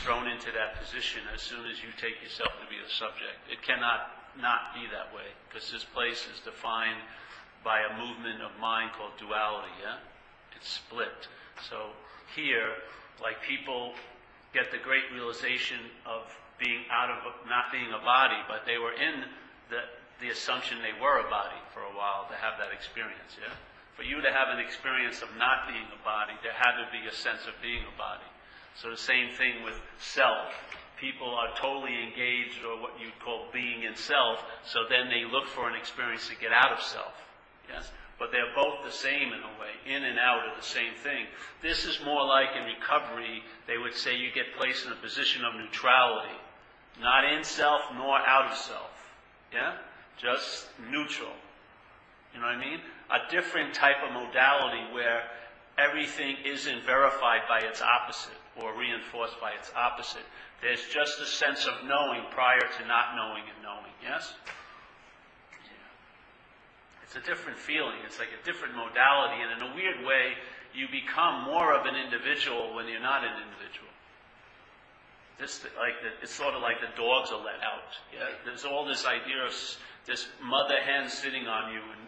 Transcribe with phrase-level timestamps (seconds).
[0.00, 3.36] thrown into that position as soon as you take yourself to be the subject.
[3.50, 4.08] It cannot
[4.40, 7.00] not be that way because this place is defined
[7.60, 9.72] by a movement of mind called duality.
[9.82, 10.00] Yeah,
[10.56, 11.28] it's split.
[11.68, 11.92] So
[12.34, 12.80] here,
[13.20, 13.92] like people
[14.56, 15.78] get the great realization
[16.08, 16.24] of
[16.58, 19.28] being out of not being a body, but they were in
[19.68, 19.84] the
[20.22, 23.34] the assumption they were a body for a while to have that experience.
[23.34, 23.50] Yeah.
[23.98, 27.04] For you to have an experience of not being a body, there had to be
[27.10, 28.24] a sense of being a body.
[28.80, 30.48] So the same thing with self.
[30.98, 35.46] People are totally engaged or what you'd call being in self, so then they look
[35.48, 37.12] for an experience to get out of self.
[37.68, 37.90] Yes?
[38.18, 39.74] But they're both the same in a way.
[39.84, 41.26] In and out are the same thing.
[41.60, 45.44] This is more like in recovery, they would say you get placed in a position
[45.44, 46.38] of neutrality.
[47.00, 48.90] Not in self nor out of self.
[49.52, 49.74] Yeah?
[50.18, 51.34] Just neutral.
[52.32, 52.80] You know what I mean?
[53.10, 55.24] A different type of modality where
[55.76, 60.24] everything isn't verified by its opposite or reinforced by its opposite.
[60.60, 63.92] There's just a sense of knowing prior to not knowing and knowing.
[64.02, 64.34] Yes?
[67.02, 67.98] It's a different feeling.
[68.06, 69.42] It's like a different modality.
[69.42, 70.32] And in a weird way,
[70.74, 73.92] you become more of an individual when you're not an individual.
[75.38, 77.92] This, like the, it's sort of like the dogs are let out.
[78.12, 78.28] Yeah?
[78.44, 79.52] There's all this idea of
[80.06, 82.01] this mother hen sitting on you and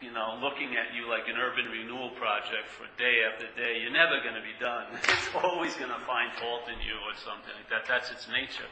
[0.00, 3.94] you know, looking at you like an urban renewal project for day after day, you're
[3.94, 4.86] never going to be done.
[5.18, 7.90] It's always going to find fault in you or something like that.
[7.90, 8.70] That's its nature.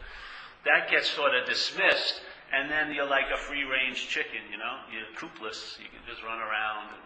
[0.65, 2.23] That gets sort of dismissed,
[2.55, 4.87] and then you're like a free range chicken, you know?
[4.89, 5.79] You're coopless.
[5.83, 6.95] You can just run around.
[6.95, 7.05] And,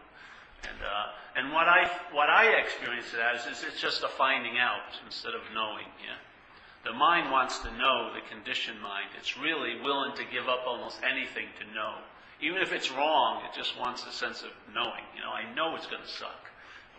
[0.69, 4.61] and, uh, and what, I, what I experience it as is it's just a finding
[4.61, 6.21] out instead of knowing, yeah?
[6.85, 9.13] The mind wants to know, the conditioned mind.
[9.19, 12.01] It's really willing to give up almost anything to know.
[12.41, 15.05] Even if it's wrong, it just wants a sense of knowing.
[15.15, 16.49] You know, I know it's going to suck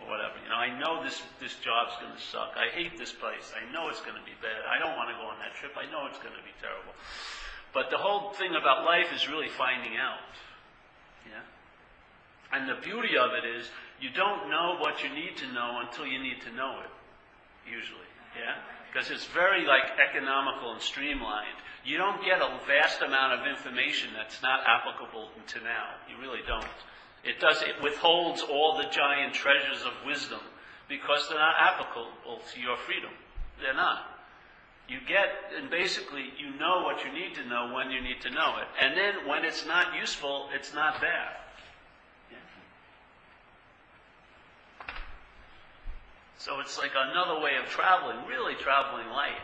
[0.02, 0.38] or whatever.
[0.42, 2.54] You know, I know this, this job's going to suck.
[2.58, 3.54] I hate this place.
[3.58, 4.62] I know it's going to be bad.
[4.70, 5.74] I don't want to go on that trip.
[5.78, 6.94] I know it's going to be terrible.
[7.74, 10.30] But the whole thing about life is really finding out.
[11.26, 11.46] Yeah?
[12.54, 13.70] And the beauty of it is
[14.02, 16.94] you don't know what you need to know until you need to know it,
[17.66, 18.10] usually.
[18.36, 18.60] Yeah?
[18.92, 24.10] Because it's very like economical and streamlined you don't get a vast amount of information
[24.16, 25.96] that's not applicable to now.
[26.10, 26.66] You really don't.
[27.24, 30.42] It does, it withholds all the giant treasures of wisdom
[30.90, 33.12] because they're not applicable to your freedom.
[33.62, 34.08] They're not.
[34.88, 38.30] You get, and basically, you know what you need to know when you need to
[38.30, 38.68] know it.
[38.82, 41.38] And then when it's not useful, it's not there.
[46.42, 49.38] So it's like another way of traveling, really traveling light.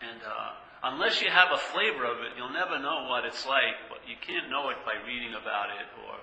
[0.00, 0.52] And uh,
[0.84, 3.78] unless you have a flavor of it, you'll never know what it's like.
[3.88, 6.18] But you can't know it by reading about it or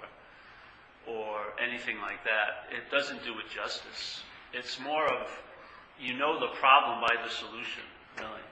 [1.08, 2.70] or anything like that.
[2.70, 4.22] It doesn't do it justice.
[4.54, 5.28] It's more of
[6.00, 7.84] you know the problem by the solution,
[8.18, 8.46] really.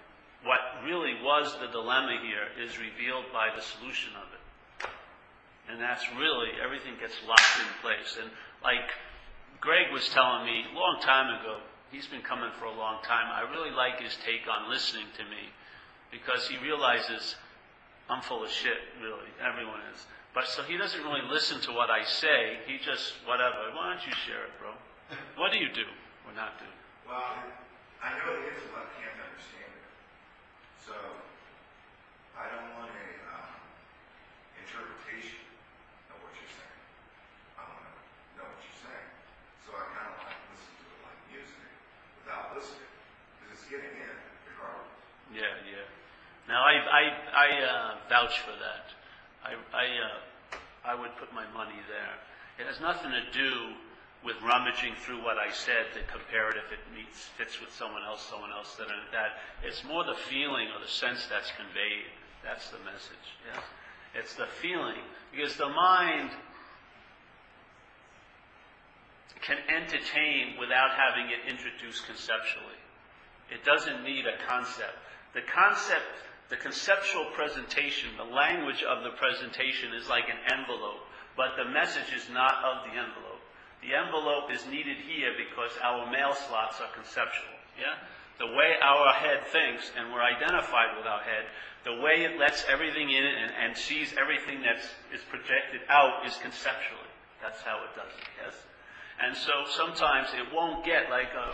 [0.43, 4.89] What really was the dilemma here is revealed by the solution of it.
[5.69, 8.17] And that's really, everything gets locked in place.
[8.21, 8.31] And
[8.63, 8.87] like
[9.59, 11.59] Greg was telling me a long time ago,
[11.91, 15.23] he's been coming for a long time, I really like his take on listening to
[15.23, 15.51] me
[16.11, 17.35] because he realizes
[18.09, 19.27] I'm full of shit, really.
[19.43, 20.07] Everyone is.
[20.33, 22.59] But so he doesn't really listen to what I say.
[22.67, 23.73] He just, whatever.
[23.75, 24.71] Why don't you share it, bro?
[25.35, 25.87] What do you do
[26.27, 26.67] or not do?
[27.07, 27.19] Well,
[28.03, 29.91] I know the intellect can't understand it.
[30.83, 30.95] So
[32.35, 33.55] I don't want a um,
[34.61, 35.41] interpretation
[36.11, 36.79] of what you're saying.
[37.59, 37.91] I want to
[38.39, 39.09] know what you're saying.
[39.67, 41.71] So I kind of like listen to it like music
[42.23, 42.91] without listening
[43.41, 44.15] because it's getting in
[44.47, 44.91] regardless.
[45.33, 45.87] Yeah, yeah.
[46.47, 47.03] Now, I, I,
[47.35, 48.87] I uh, vouch for that.
[49.43, 52.15] I, I, uh, I would put my money there.
[52.59, 53.75] It has nothing to do
[54.23, 58.03] with rummaging through what I said to compare it if it meets, fits with someone
[58.03, 59.43] else, someone else, that, that.
[59.63, 62.09] It's more the feeling or the sense that's conveyed.
[62.43, 63.27] That's the message.
[63.53, 63.61] Yeah?
[64.19, 65.03] It's the feeling.
[65.31, 66.31] Because the mind
[69.41, 72.79] can entertain without having it introduced conceptually.
[73.51, 74.97] It doesn't need a concept.
[75.33, 81.03] The concept the conceptual presentation, the language of the presentation is like an envelope,
[81.35, 83.43] but the message is not of the envelope.
[83.83, 87.51] The envelope is needed here because our mail slots are conceptual.
[87.77, 87.99] Yeah?
[88.39, 91.45] The way our head thinks, and we're identified with our head,
[91.83, 94.77] the way it lets everything in and, and sees everything that
[95.13, 97.11] is projected out is conceptually.
[97.41, 98.55] That's how it does it, yes?
[99.21, 101.53] And so sometimes it won't get like a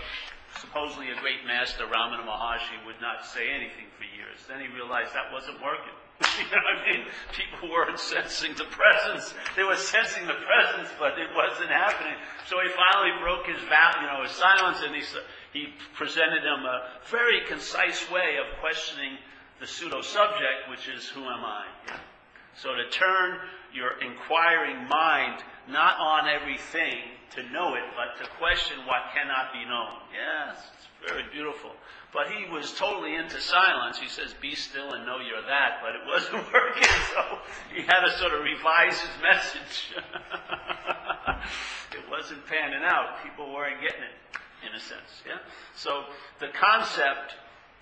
[0.60, 4.40] supposedly a great master, Ramana Maharshi, would not say anything for years.
[4.48, 5.94] Then he realized that wasn't working.
[6.40, 7.04] you know what I mean?
[7.34, 9.34] People weren't sensing the presence.
[9.56, 12.16] They were sensing the presence, but it wasn't happening.
[12.48, 15.04] So he finally broke his vow, you know, his silence, and he,
[15.52, 19.18] he presented him a very concise way of questioning
[19.60, 21.66] the pseudo subject, which is, Who am I?
[22.56, 23.40] So to turn
[23.74, 26.96] your inquiring mind not on everything
[27.36, 29.98] to know it, but to question what cannot be known.
[30.14, 31.72] Yes, it's very beautiful.
[32.14, 33.98] But he was totally into silence.
[33.98, 37.40] He says, Be still and know you're that, but it wasn't working, so
[37.74, 39.96] he had to sort of revise his message.
[41.98, 43.24] it wasn't panning out.
[43.24, 45.24] People weren't getting it, in a sense.
[45.26, 45.40] Yeah?
[45.76, 46.04] So
[46.40, 47.34] the concept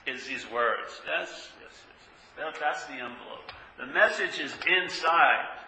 [0.08, 1.02] is these words.
[1.06, 1.76] Yes, yes, yes.
[1.84, 2.24] yes.
[2.38, 3.52] That, that's the envelope.
[3.78, 5.61] The message is inside.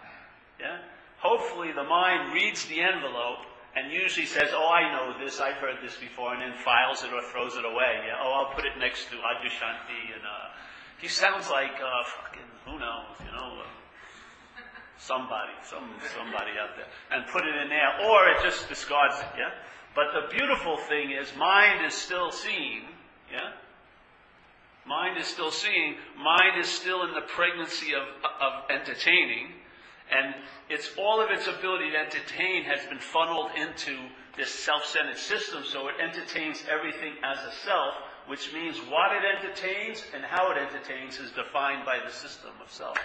[0.64, 0.80] Yeah?
[1.20, 3.44] Hopefully the mind reads the envelope
[3.76, 7.12] and usually says, oh, I know this, I've heard this before, and then files it
[7.12, 8.08] or throws it away.
[8.08, 8.16] Yeah?
[8.24, 10.16] Oh, I'll put it next to Adyashanti.
[10.16, 10.56] And, uh,
[11.02, 13.68] he sounds like, uh, fucking, who knows, you know, uh,
[14.96, 16.88] somebody, some, somebody out there.
[17.10, 18.08] And put it in there.
[18.08, 19.52] Or it just discards it, yeah?
[19.94, 22.82] But the beautiful thing is mind is still seeing,
[23.30, 23.52] yeah?
[24.86, 25.96] Mind is still seeing.
[26.16, 29.52] Mind is still in the pregnancy of, of entertaining.
[30.10, 30.34] And
[30.68, 33.96] it's all of its ability to entertain has been funneled into
[34.36, 37.94] this self-centered system, so it entertains everything as a self,
[38.26, 42.70] which means what it entertains and how it entertains is defined by the system of
[42.70, 42.98] self.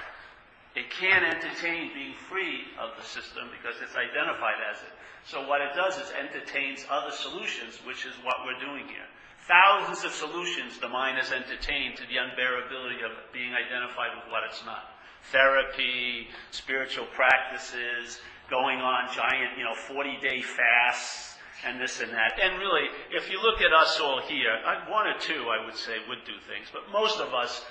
[0.75, 4.93] It can't entertain being free of the system because it's identified as it.
[5.25, 9.07] So what it does is entertains other solutions, which is what we're doing here
[9.49, 14.45] thousands of solutions the mind has entertained to the unbearability of being identified with what
[14.45, 14.98] it's not.
[15.31, 18.19] Therapy, spiritual practices,
[18.49, 21.35] going on giant, you know, 40 day fasts,
[21.65, 22.39] and this and that.
[22.41, 25.75] And really, if you look at us all here, uh, one or two, I would
[25.75, 27.65] say, would do things, but most of us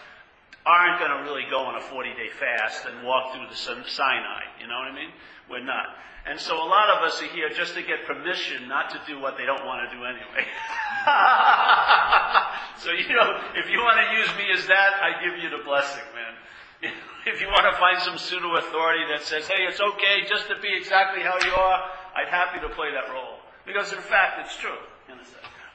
[0.67, 4.45] aren't going to really go on a 40 day fast and walk through the Sinai.
[4.61, 5.09] You know what I mean?
[5.49, 5.97] We're not.
[6.29, 9.19] And so a lot of us are here just to get permission not to do
[9.19, 10.45] what they don't want to do anyway.
[12.85, 15.65] so, you know, if you want to use me as that, I give you the
[15.65, 16.05] blessing.
[17.27, 20.57] If you want to find some pseudo authority that says, hey, it's okay just to
[20.63, 21.79] be exactly how you are,
[22.17, 23.39] I'd happy to play that role.
[23.67, 24.81] Because in fact, it's true,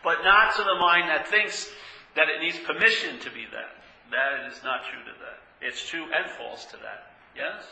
[0.03, 1.69] But not to the mind that thinks
[2.15, 3.69] that it needs permission to be that.
[4.09, 5.38] That is not true to that.
[5.61, 7.13] It's true and false to that.
[7.35, 7.63] Yes?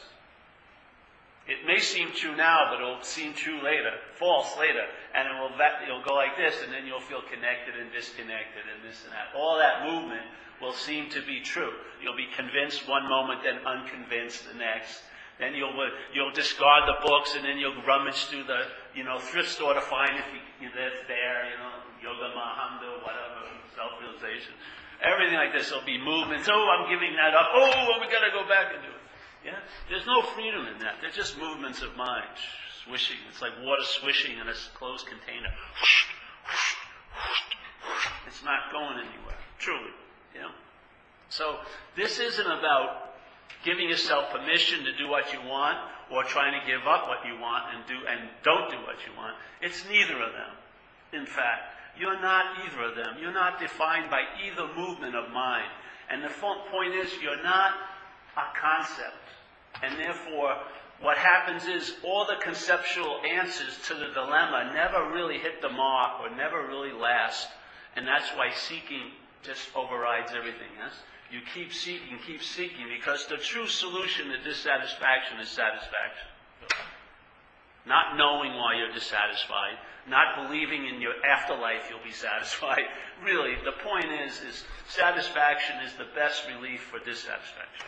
[1.47, 4.85] It may seem true now, but it'll seem true later, false later,
[5.15, 8.85] and it will it'll go like this, and then you'll feel connected and disconnected and
[8.85, 9.33] this and that.
[9.33, 10.21] All that movement
[10.61, 11.73] will seem to be true.
[12.01, 15.01] You'll be convinced one moment, then unconvinced the next.
[15.41, 19.17] Then you'll uh, you'll discard the books, and then you'll rummage through the you know
[19.17, 20.29] thrift store to find if
[20.61, 21.49] you, it's there.
[21.49, 21.73] You know,
[22.05, 24.53] yoga mahamsa, whatever, self-realization,
[25.01, 25.73] everything like this.
[25.73, 26.45] There'll be movements.
[26.45, 27.49] Oh, I'm giving that up.
[27.57, 29.00] Oh, we got to go back and do it.
[29.45, 29.59] Yeah?
[29.89, 30.95] There's no freedom in that.
[31.01, 32.29] They're just movements of mind,
[32.85, 33.17] swishing.
[33.29, 35.49] It's like water swishing in a closed container.
[38.27, 39.91] It's not going anywhere, truly.
[40.35, 40.49] Know?
[41.29, 41.59] So
[41.95, 43.15] this isn't about
[43.63, 45.77] giving yourself permission to do what you want
[46.11, 49.15] or trying to give up what you want and do and don't do what you
[49.17, 49.35] want.
[49.61, 50.53] It's neither of them.
[51.13, 53.17] In fact, you're not either of them.
[53.19, 55.69] You're not defined by either movement of mind.
[56.09, 57.71] And the point is, you're not
[58.35, 59.20] a concept.
[59.83, 60.57] And therefore,
[61.01, 66.21] what happens is all the conceptual answers to the dilemma never really hit the mark
[66.21, 67.47] or never really last.
[67.95, 69.11] And that's why seeking
[69.43, 70.93] just overrides everything, yes?
[71.31, 76.27] You keep seeking, keep seeking, because the true solution to dissatisfaction is satisfaction.
[77.87, 82.83] Not knowing why you're dissatisfied, not believing in your afterlife you'll be satisfied.
[83.23, 87.85] Really, the point is, is satisfaction is the best relief for dissatisfaction.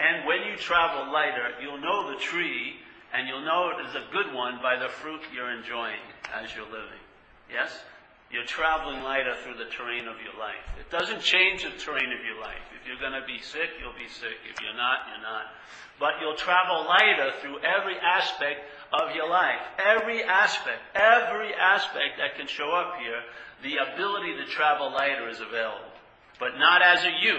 [0.00, 2.80] And when you travel lighter, you'll know the tree,
[3.12, 6.00] and you'll know it is a good one by the fruit you're enjoying
[6.32, 7.04] as you're living.
[7.52, 7.84] Yes?
[8.32, 10.62] You're traveling lighter through the terrain of your life.
[10.78, 12.62] It doesn't change the terrain of your life.
[12.80, 14.38] If you're going to be sick, you'll be sick.
[14.48, 15.52] If you're not, you're not.
[15.98, 18.64] But you'll travel lighter through every aspect
[18.94, 19.60] of your life.
[19.84, 23.20] Every aspect, every aspect that can show up here,
[23.66, 25.92] the ability to travel lighter is available.
[26.38, 27.36] But not as a you.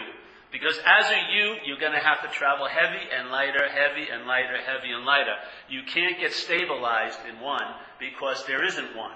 [0.51, 4.27] Because as a you, you're going to have to travel heavy and lighter, heavy and
[4.27, 5.35] lighter, heavy and lighter.
[5.69, 7.63] You can't get stabilized in one
[7.99, 9.15] because there isn't one.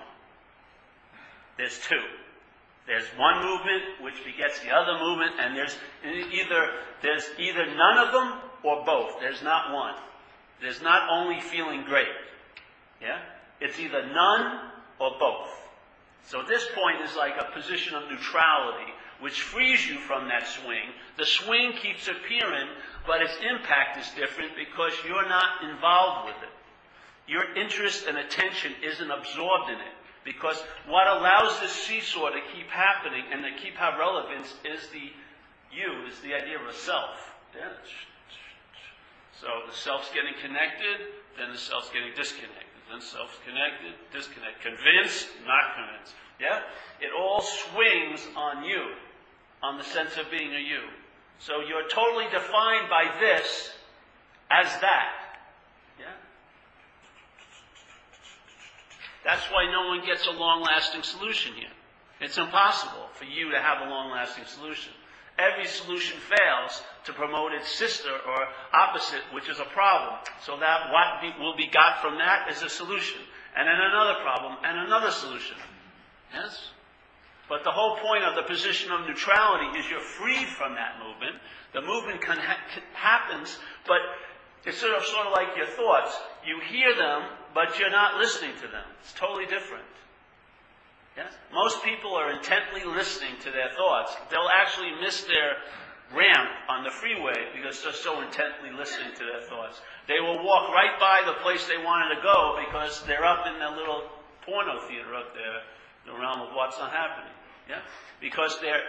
[1.58, 2.01] There's two.
[2.88, 6.70] There's one movement which begets the other movement, and there's either
[7.01, 9.20] there's either none of them or both.
[9.20, 9.96] There's not one.
[10.62, 12.08] There's not only feeling great.
[13.01, 13.20] Yeah?
[13.60, 15.50] It's either none or both.
[16.27, 20.91] So this point is like a position of neutrality which frees you from that swing.
[21.17, 22.67] The swing keeps appearing,
[23.07, 26.55] but its impact is different because you're not involved with it.
[27.27, 29.95] Your interest and attention isn't absorbed in it.
[30.24, 30.57] Because
[30.88, 35.13] what allows this seesaw to keep happening and to keep have relevance is the
[35.72, 37.36] you, is the idea of a self.
[37.55, 37.69] Yeah?
[39.39, 42.63] So the self's getting connected, then the self's getting disconnected.
[42.89, 44.62] Then self's connected, disconnected.
[44.62, 46.15] Convinced, not convinced.
[46.39, 46.62] Yeah?
[47.01, 48.98] It all swings on you,
[49.65, 50.81] on the sense of being a you.
[51.39, 53.72] So you're totally defined by this
[54.50, 55.12] as that.
[56.00, 56.05] Yeah?
[59.24, 61.74] That's why no one gets a long lasting solution here.
[62.22, 64.93] It's impossible for you to have a long lasting solution.
[65.38, 70.15] Every solution fails to promote its sister or opposite, which is a problem.
[70.45, 73.19] So that what be, will be got from that is a solution.
[73.57, 75.57] And then another problem and another solution.
[76.34, 76.72] Yes?
[77.48, 81.38] But the whole point of the position of neutrality is you're freed from that movement.
[81.74, 84.02] The movement can ha- happens, but
[84.66, 86.18] it's sort of, sort of like your thoughts.
[86.46, 88.86] You hear them, but you're not listening to them.
[89.02, 89.86] It's totally different.
[91.16, 91.34] Yes?
[91.54, 94.16] Most people are intently listening to their thoughts.
[94.30, 95.62] They'll actually miss their
[96.14, 99.82] ramp on the freeway because they're so intently listening to their thoughts.
[100.08, 103.58] They will walk right by the place they wanted to go because they're up in
[103.60, 104.04] their little
[104.46, 105.62] porno theater up there,
[106.06, 107.34] the realm of what's not happening.
[107.70, 107.82] Yeah?
[108.22, 108.82] Because their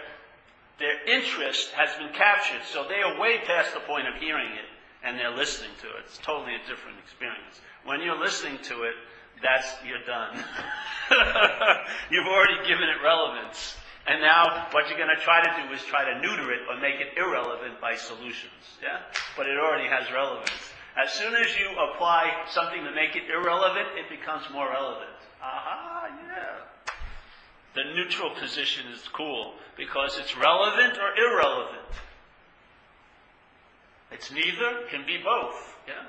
[0.79, 4.69] their interest has been captured, so they are way past the point of hearing it
[5.03, 6.05] and they're listening to it.
[6.05, 7.61] It's totally a different experience.
[7.85, 8.95] When you're listening to it,
[9.41, 10.35] that's you're done.
[12.11, 13.77] You've already given it relevance.
[14.07, 16.79] And now what you're going to try to do is try to neuter it or
[16.79, 18.79] make it irrelevant by solutions.
[18.81, 18.99] Yeah?
[19.35, 20.51] But it already has relevance.
[20.97, 25.13] As soon as you apply something to make it irrelevant, it becomes more relevant.
[25.43, 26.56] Aha, yeah.
[27.77, 31.93] The neutral position is cool because it's relevant or irrelevant.
[34.11, 35.75] It's neither, can be both.
[35.87, 36.01] Yeah?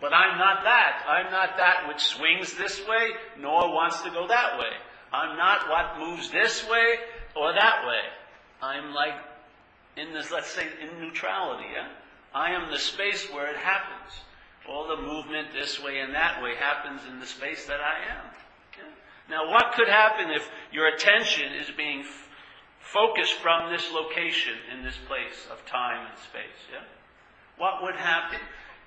[0.00, 1.04] But I'm not that.
[1.06, 4.72] I'm not that which swings this way, nor wants to go that way.
[5.12, 6.94] I'm not what moves this way
[7.34, 8.00] or that way.
[8.62, 9.16] I'm like
[9.98, 11.66] in this, let's say, in neutrality.
[11.74, 11.88] Yeah?
[12.34, 14.14] I am the space where it happens.
[14.66, 18.30] All the movement this way and that way happens in the space that I am.
[19.28, 22.28] Now, what could happen if your attention is being f-
[22.78, 26.60] focused from this location in this place of time and space?
[26.72, 26.84] Yeah?
[27.58, 28.38] What would happen?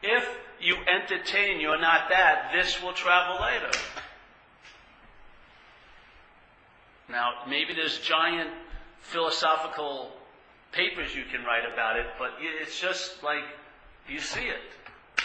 [0.01, 0.25] If
[0.61, 3.71] you entertain you're not that, this will travel later.
[7.09, 8.51] Now, maybe there's giant
[9.01, 10.11] philosophical
[10.71, 13.43] papers you can write about it, but it's just like
[14.07, 14.61] you see it.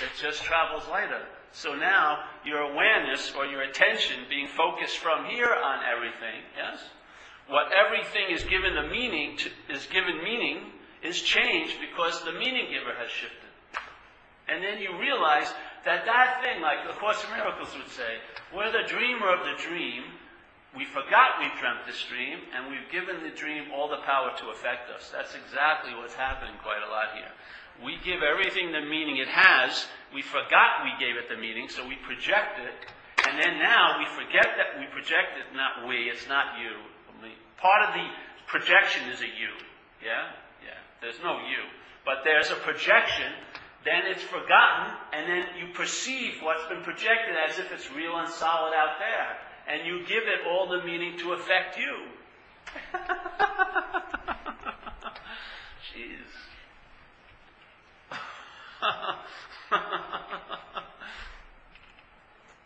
[0.02, 1.20] It just travels later.
[1.54, 6.82] So now your awareness or your attention being focused from here on everything, yes?
[7.46, 10.72] What everything is given a meaning to, is given meaning
[11.04, 13.38] is changed because the meaning giver has shifted.
[14.48, 15.46] And then you realize
[15.84, 18.18] that that thing, like the Course of Miracles would say,
[18.54, 20.02] we're the dreamer of the dream.
[20.76, 24.50] We forgot we dreamt this dream, and we've given the dream all the power to
[24.50, 25.10] affect us.
[25.14, 27.30] That's exactly what's happening quite a lot here.
[27.82, 29.86] We give everything the meaning it has.
[30.14, 32.74] We forgot we gave it the meaning, so we project it.
[33.26, 36.74] And then now we forget that we project it, not we, it's not you.
[37.58, 38.06] Part of the
[38.46, 39.54] projection is a you.
[40.02, 40.34] Yeah?
[40.62, 40.78] Yeah.
[41.00, 41.62] There's no you.
[42.04, 43.32] But there's a projection
[43.84, 48.28] then it's forgotten, and then you perceive what's been projected as if it's real and
[48.28, 49.36] solid out there.
[49.66, 51.96] And you give it all the meaning to affect you.
[55.88, 56.32] Jeez.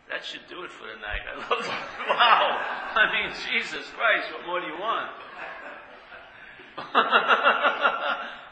[0.09, 1.21] that should do it for the night.
[1.31, 1.89] I love that.
[2.09, 2.57] Wow.
[2.95, 5.11] I mean, Jesus Christ, what more do you want?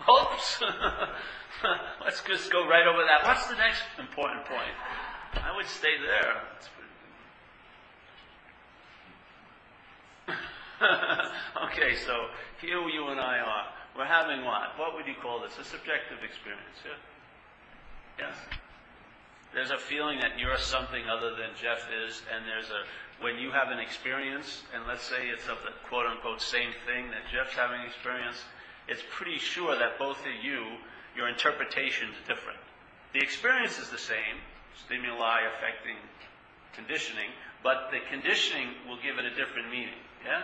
[0.07, 0.63] Oops.
[2.05, 3.25] Let's just go right over that.
[3.25, 4.71] What's the next important point?
[5.43, 6.43] I would stay there.
[11.71, 12.27] okay, so
[12.61, 13.65] here you and I are.
[13.97, 14.77] We're having what?
[14.77, 15.57] What would you call this?
[15.57, 18.27] A subjective experience, yeah?
[18.27, 18.35] Yes?
[19.53, 22.85] There's a feeling that you're something other than Jeff is, and there's a,
[23.23, 27.09] when you have an experience, and let's say it's of the quote unquote same thing
[27.09, 28.37] that Jeff's having experience,
[28.87, 30.77] it's pretty sure that both of you
[31.15, 32.59] your interpretation is different.
[33.13, 34.37] The experience is the same,
[34.85, 35.97] stimuli affecting
[36.75, 39.97] conditioning, but the conditioning will give it a different meaning.
[40.23, 40.43] Yeah?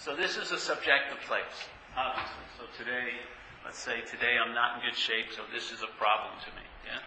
[0.00, 1.60] So this is a subjective place,
[1.92, 2.48] obviously.
[2.56, 3.20] So today,
[3.68, 6.64] let's say today I'm not in good shape, so this is a problem to me.
[6.88, 7.04] Yeah?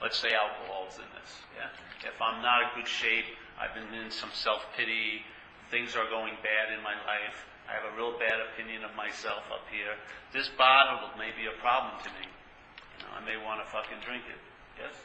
[0.00, 1.36] Let's say alcohol's in this.
[1.52, 1.68] Yeah?
[2.08, 3.28] If I'm not in good shape,
[3.60, 5.20] I've been in some self-pity,
[5.68, 9.44] things are going bad in my life, I have a real bad opinion of myself
[9.52, 9.92] up here.
[10.32, 12.24] This bottle may be a problem to me.
[12.24, 14.40] You know, I may want to fucking drink it.
[14.80, 14.96] Yes?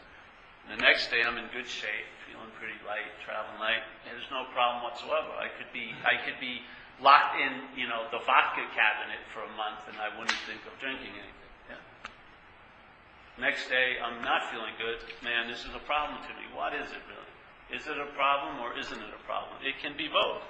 [0.72, 3.83] The next day, I'm in good shape, feeling pretty light, traveling light.
[4.07, 5.36] There's no problem whatsoever.
[5.36, 6.63] I could be, I could be
[7.01, 10.73] locked in, you know, the vodka cabinet for a month, and I wouldn't think of
[10.79, 11.51] drinking anything.
[11.69, 11.81] Yeah.
[13.41, 15.01] Next day, I'm not feeling good.
[15.23, 16.45] Man, this is a problem to me.
[16.53, 17.33] What is it really?
[17.73, 19.57] Is it a problem or isn't it a problem?
[19.65, 20.45] It can be both,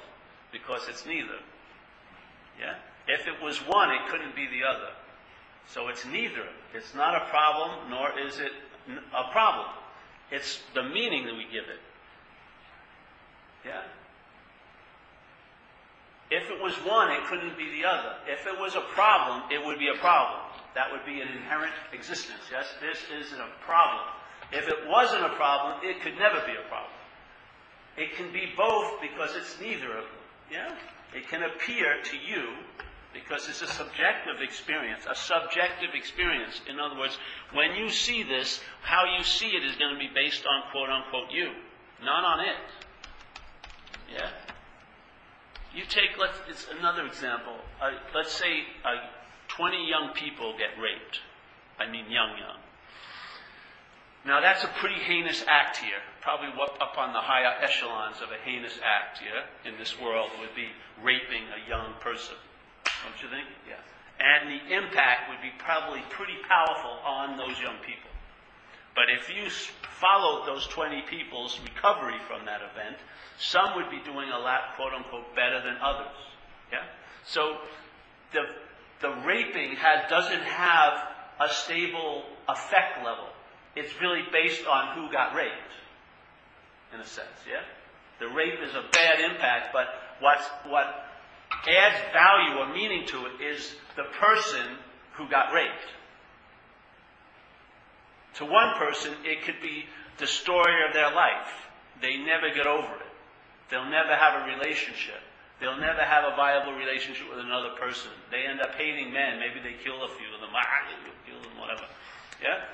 [0.51, 1.39] because it's neither.
[2.59, 2.75] Yeah.
[3.07, 4.91] If it was one, it couldn't be the other.
[5.67, 6.47] So it's neither.
[6.73, 8.51] It's not a problem, nor is it
[9.15, 9.67] a problem.
[10.31, 11.79] It's the meaning that we give it.
[13.65, 13.83] Yeah?
[16.33, 18.17] If it was one, it couldn't be the other.
[18.25, 20.41] If it was a problem, it would be a problem.
[20.73, 22.41] That would be an inherent existence.
[22.51, 24.01] Yes, this isn't a problem.
[24.51, 26.97] If it wasn't a problem, it could never be a problem.
[27.97, 30.23] It can be both because it's neither of them.
[30.51, 30.73] Yeah?
[31.15, 32.49] It can appear to you
[33.13, 36.61] because it's a subjective experience, a subjective experience.
[36.67, 37.15] In other words,
[37.53, 40.89] when you see this, how you see it is going to be based on quote
[40.89, 41.51] unquote you,
[42.03, 42.57] not on it.
[44.11, 44.29] Yeah?
[45.93, 47.53] Take, let's, it's another example.
[47.79, 48.97] Uh, let's say uh,
[49.49, 51.21] 20 young people get raped.
[51.77, 52.57] I mean, young, young.
[54.25, 56.01] Now, that's a pretty heinous act here.
[56.21, 60.55] Probably up on the higher echelons of a heinous act here in this world would
[60.55, 60.73] be
[61.03, 62.41] raping a young person.
[63.05, 63.45] Don't you think?
[63.69, 63.85] Yes.
[64.17, 68.09] And the impact would be probably pretty powerful on those young people.
[68.95, 69.49] But if you
[69.99, 72.97] followed those 20 people's recovery from that event,
[73.39, 76.15] some would be doing a lot, quote unquote, better than others.
[76.71, 76.85] Yeah?
[77.25, 77.57] So
[78.33, 78.41] the,
[79.01, 80.93] the raping has, doesn't have
[81.39, 83.27] a stable effect level.
[83.75, 85.73] It's really based on who got raped,
[86.93, 87.63] in a sense, yeah?
[88.19, 89.87] The rape is a bad impact, but
[90.19, 90.85] what's, what
[91.67, 94.77] adds value or meaning to it is the person
[95.13, 95.89] who got raped.
[98.35, 99.85] To one person, it could be
[100.17, 101.51] the story of their life.
[102.01, 103.13] They never get over it.
[103.69, 105.21] They'll never have a relationship.
[105.59, 108.11] They'll never have a viable relationship with another person.
[108.31, 109.39] They end up hating men.
[109.39, 110.51] Maybe they kill a few of them.
[110.51, 110.83] Ah,
[111.25, 111.87] kill them, whatever.
[112.41, 112.67] Yeah?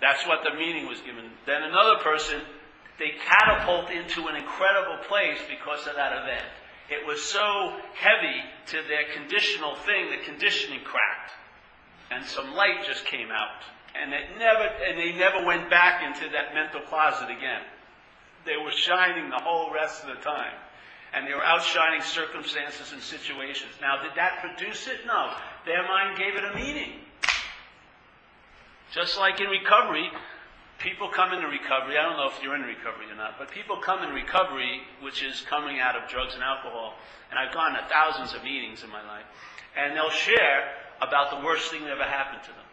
[0.00, 1.28] That's what the meaning was given.
[1.44, 2.40] Then another person,
[2.98, 6.48] they catapult into an incredible place because of that event.
[6.88, 8.40] It was so heavy
[8.72, 11.32] to their conditional thing, the conditioning cracked.
[12.10, 13.62] And some light just came out.
[13.94, 17.62] And it never, and they never went back into that mental closet again.
[18.46, 20.54] They were shining the whole rest of the time.
[21.12, 23.72] And they were outshining circumstances and situations.
[23.80, 25.06] Now, did that produce it?
[25.06, 25.34] No.
[25.66, 27.00] Their mind gave it a meaning.
[28.92, 30.08] Just like in recovery,
[30.78, 31.98] people come into recovery.
[31.98, 35.22] I don't know if you're in recovery or not, but people come in recovery, which
[35.22, 36.94] is coming out of drugs and alcohol.
[37.30, 39.26] And I've gone to thousands of meetings in my life.
[39.76, 42.69] And they'll share about the worst thing that ever happened to them.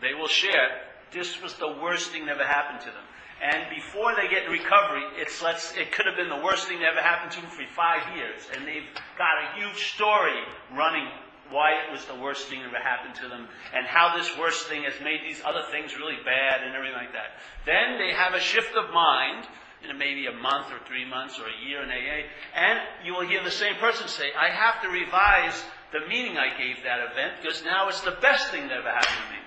[0.00, 0.82] They will share,
[1.12, 3.04] this was the worst thing that ever happened to them.
[3.42, 6.80] And before they get in recovery, it's let's, it could have been the worst thing
[6.80, 8.40] that ever happened to them for five years.
[8.54, 10.40] And they've got a huge story
[10.72, 11.08] running
[11.50, 14.66] why it was the worst thing that ever happened to them, and how this worst
[14.66, 17.38] thing has made these other things really bad, and everything like that.
[17.64, 19.46] Then they have a shift of mind,
[19.84, 23.26] in maybe a month or three months or a year in AA, and you will
[23.26, 27.38] hear the same person say, I have to revise the meaning I gave that event,
[27.40, 29.40] because now it's the best thing that ever happened to me.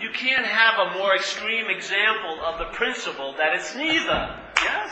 [0.00, 4.38] You can't have a more extreme example of the principle that it's neither.
[4.62, 4.90] Yes?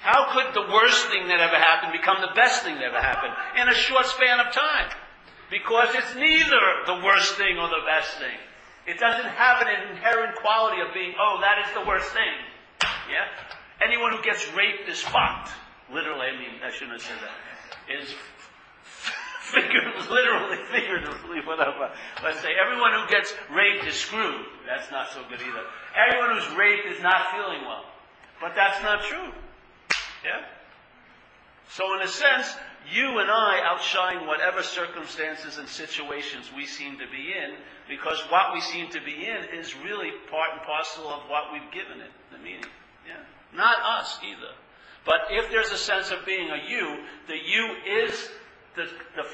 [0.00, 3.34] How could the worst thing that ever happened become the best thing that ever happened
[3.60, 4.90] in a short span of time?
[5.50, 8.38] Because it's neither the worst thing or the best thing.
[8.86, 12.34] It doesn't have an inherent quality of being, oh, that is the worst thing.
[13.10, 13.28] Yeah?
[13.84, 15.52] Anyone who gets raped is fucked.
[15.92, 18.02] Literally, I mean, I shouldn't have said that.
[18.02, 18.14] Is
[19.50, 21.90] figuratively, literally, figuratively, whatever.
[22.22, 24.46] Let's say everyone who gets raped is screwed.
[24.66, 25.64] That's not so good either.
[25.94, 27.84] Everyone who's raped is not feeling well.
[28.40, 29.32] But that's not true.
[30.24, 30.46] Yeah?
[31.68, 32.54] So, in a sense,
[32.92, 37.54] you and I outshine whatever circumstances and situations we seem to be in,
[37.88, 41.70] because what we seem to be in is really part and parcel of what we've
[41.72, 42.64] given it, the meaning.
[43.06, 43.22] Yeah?
[43.54, 44.52] Not us either.
[45.04, 47.68] But if there's a sense of being a you, the you
[48.06, 48.28] is
[48.80, 49.28] the, the,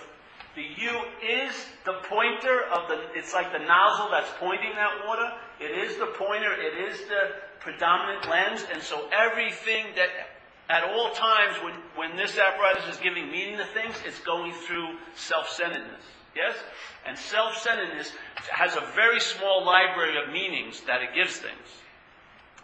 [0.56, 1.54] the you is
[1.84, 5.30] the pointer of the, it's like the nozzle that's pointing that water.
[5.60, 10.08] It is the pointer, it is the predominant lens, and so everything that
[10.68, 14.96] at all times, when, when this apparatus is giving meaning to things, it's going through
[15.14, 16.02] self-centeredness.
[16.34, 16.56] Yes?
[17.06, 18.12] And self-centeredness
[18.50, 21.68] has a very small library of meanings that it gives things.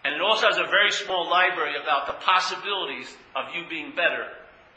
[0.04, 4.26] And it also has a very small library about the possibilities of you being better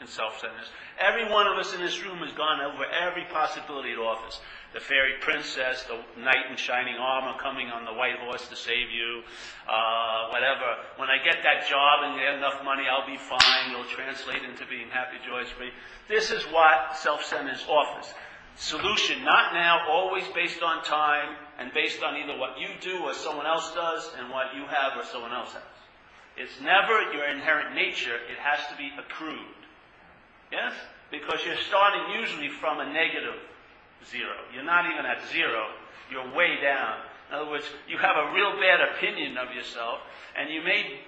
[0.00, 0.68] in self-centeredness.
[1.00, 4.40] Every one of us in this room has gone over every possibility at office.
[4.74, 8.90] The fairy princess, the knight in shining armor coming on the white horse to save
[8.90, 9.22] you,
[9.68, 10.76] uh, whatever.
[10.96, 13.72] When I get that job and get enough money, I'll be fine.
[13.72, 15.72] It'll translate into being happy, joyous, free.
[16.08, 18.12] This is what self-centeredness offers.
[18.56, 23.12] Solution, not now, always based on time and based on either what you do or
[23.12, 25.62] someone else does and what you have or someone else has.
[26.36, 29.55] It's never your inherent nature, it has to be accrued.
[30.50, 30.72] Yes?
[31.10, 33.34] Because you're starting usually from a negative
[34.10, 34.34] zero.
[34.54, 35.68] You're not even at zero,
[36.10, 36.98] you're way down.
[37.28, 39.98] In other words, you have a real bad opinion of yourself,
[40.38, 41.00] and you may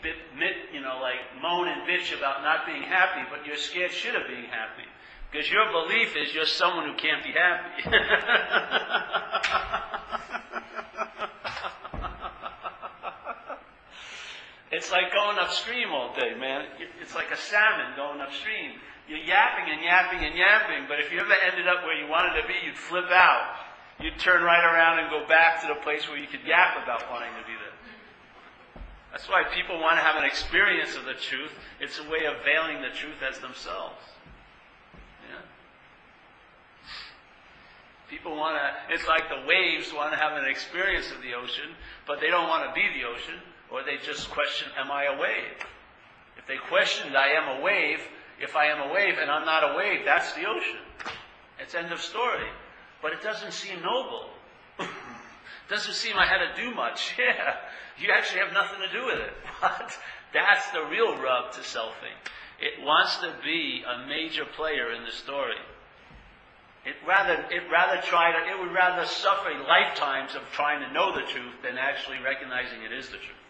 [0.73, 4.27] you know, like moan and bitch about not being happy, but you're scared shit of
[4.27, 4.83] being happy.
[5.31, 7.83] Because your belief is you're someone who can't be happy.
[14.73, 16.65] it's like going upstream all day, man.
[17.01, 18.81] It's like a salmon going upstream.
[19.09, 22.41] You're yapping and yapping and yapping, but if you ever ended up where you wanted
[22.43, 23.57] to be, you'd flip out.
[23.99, 27.11] You'd turn right around and go back to the place where you could yap about
[27.11, 27.73] wanting to be there.
[29.11, 31.51] That's why people want to have an experience of the truth.
[31.81, 33.97] It's a way of veiling the truth as themselves.
[35.25, 35.41] Yeah.
[38.11, 41.73] People want to, it's like the waves want to have an experience of the ocean,
[42.07, 43.41] but they don't want to be the ocean,
[43.73, 45.57] or they just question, am I a wave?
[46.37, 48.01] If they questioned, I am a wave,
[48.41, 50.81] if I am a wave and I'm not a wave, that's the ocean.
[51.59, 52.49] It's end of story.
[53.03, 54.31] But it doesn't seem noble.
[55.69, 57.15] doesn't seem I had to do much.
[57.19, 57.57] Yeah,
[57.99, 59.33] you actually have nothing to do with it.
[59.61, 59.97] But
[60.33, 62.15] that's the real rub to selfing.
[62.61, 65.59] It wants to be a major player in the story.
[66.85, 71.15] It rather, it rather try to, it would rather suffer lifetimes of trying to know
[71.15, 73.48] the truth than actually recognizing it is the truth.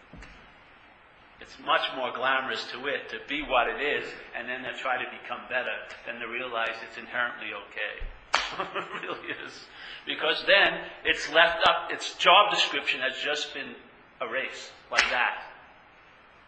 [1.49, 4.05] It's much more glamorous to it to be what it is
[4.37, 5.73] and then to try to become better
[6.05, 7.93] than to realize it's inherently okay.
[8.77, 9.65] it really is.
[10.05, 13.73] Because then it's left up, its job description has just been
[14.21, 15.41] erased like that.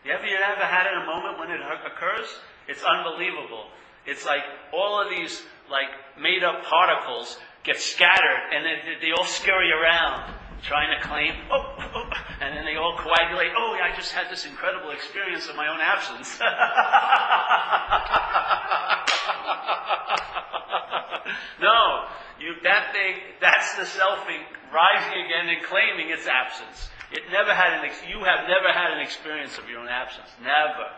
[0.05, 2.29] Ever, you ever had it a moment when it occurs?
[2.67, 3.73] It's unbelievable.
[4.05, 5.89] It's like all of these like
[6.21, 10.29] made up particles get scattered and they, they all scurry around
[10.61, 12.09] trying to claim, oh, oh,
[12.41, 15.67] and then they all coagulate, oh, yeah, I just had this incredible experience of my
[15.67, 16.39] own absence.
[21.62, 22.06] no,
[22.41, 24.41] you, that thing, that's the selfing
[24.73, 26.89] rising again and claiming its absence.
[27.12, 30.30] It never had an, ex- you have never had an experience of your own absence.
[30.41, 30.89] Never.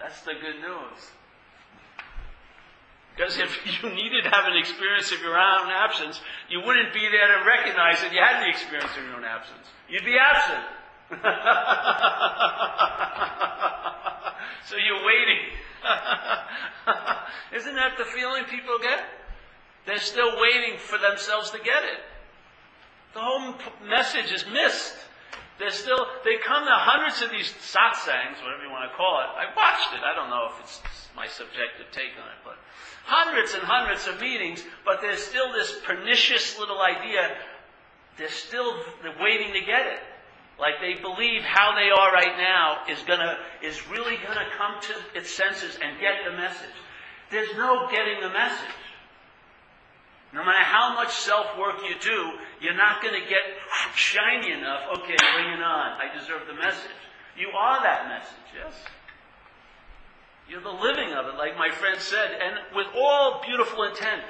[0.00, 1.12] That's the good news.
[3.16, 7.08] Because if you needed to have an experience of your own absence, you wouldn't be
[7.08, 9.68] there to recognize that you had the experience of your own absence.
[9.88, 10.64] You'd be absent.
[14.66, 15.38] so you're waiting.
[17.54, 19.04] Isn't that the feeling people get?
[19.86, 22.00] They're still waiting for themselves to get it.
[23.14, 23.54] The whole
[23.88, 24.96] message is missed.
[25.58, 29.28] They're still, they come to hundreds of these satsangs, whatever you want to call it.
[29.32, 30.04] I watched it.
[30.04, 30.80] I don't know if it's
[31.16, 32.56] my subjective take on it, but
[33.04, 37.36] hundreds and hundreds of meetings, but there's still this pernicious little idea.
[38.18, 38.76] They're still
[39.20, 40.00] waiting to get it.
[40.60, 45.18] Like they believe how they are right now is gonna, is really gonna come to
[45.18, 46.76] its senses and get the message.
[47.30, 48.76] There's no getting the message.
[50.32, 53.40] No matter how much self work you do, you're not going to get
[53.96, 54.82] shiny enough.
[54.98, 55.98] Okay, bring it on.
[55.98, 57.00] I deserve the message.
[57.36, 58.74] You are that message, yes?
[60.48, 64.22] You're the living of it, like my friend said, and with all beautiful intent.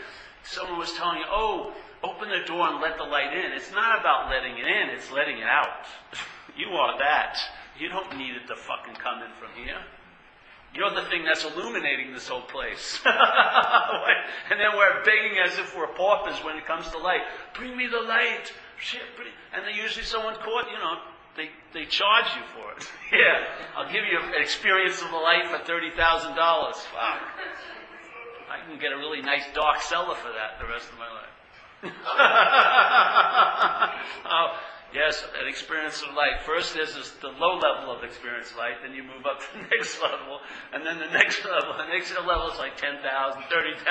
[0.43, 3.53] Someone was telling you, oh, open the door and let the light in.
[3.53, 5.87] It's not about letting it in, it's letting it out.
[6.57, 7.39] you are that.
[7.79, 9.83] You don't need it to fucking come in from here.
[10.75, 13.01] You're the thing that's illuminating this whole place.
[13.05, 17.23] and then we're begging as if we're paupers when it comes to light.
[17.55, 18.53] Bring me the light.
[19.55, 21.01] And then usually someone caught, you know,
[21.37, 22.89] they, they charge you for it.
[23.13, 23.45] yeah,
[23.77, 25.97] I'll give you an experience of the light for $30,000.
[25.97, 27.21] Fuck.
[28.49, 31.35] I can get a really nice dark cellar for that the rest of my life.
[34.25, 34.57] oh,
[34.95, 36.41] Yes, an experience of life.
[36.47, 39.47] First, there's this, the low level of experience of light, then you move up to
[39.53, 40.41] the next level,
[40.73, 41.77] and then the next level.
[41.77, 43.85] The next level is like 10,000, 30,000,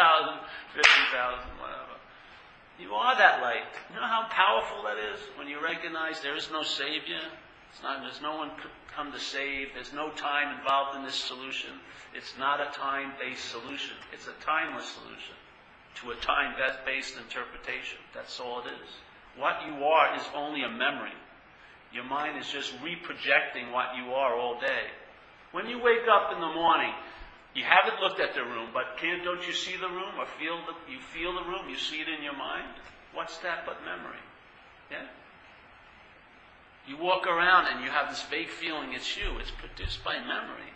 [0.74, 1.85] 50,000, whatever.
[2.80, 3.64] You are that light.
[3.90, 7.22] You know how powerful that is when you recognize there is no Savior?
[7.84, 8.52] Not, there's no one
[8.96, 9.70] come to save.
[9.74, 11.72] There's no time involved in this solution.
[12.14, 15.36] It's not a time based solution, it's a timeless solution
[16.02, 18.00] to a time based interpretation.
[18.14, 18.92] That's all it is.
[19.38, 21.16] What you are is only a memory.
[21.94, 24.92] Your mind is just reprojecting what you are all day.
[25.52, 26.92] When you wake up in the morning,
[27.56, 30.60] you haven't looked at the room, but can't, don't you see the room or feel
[30.68, 31.70] the, you feel the room?
[31.70, 32.68] You see it in your mind?
[33.13, 34.20] What's that but memory?
[34.91, 35.08] Yeah?
[36.86, 39.39] You walk around and you have this vague feeling it's you.
[39.39, 40.76] It's produced by memory.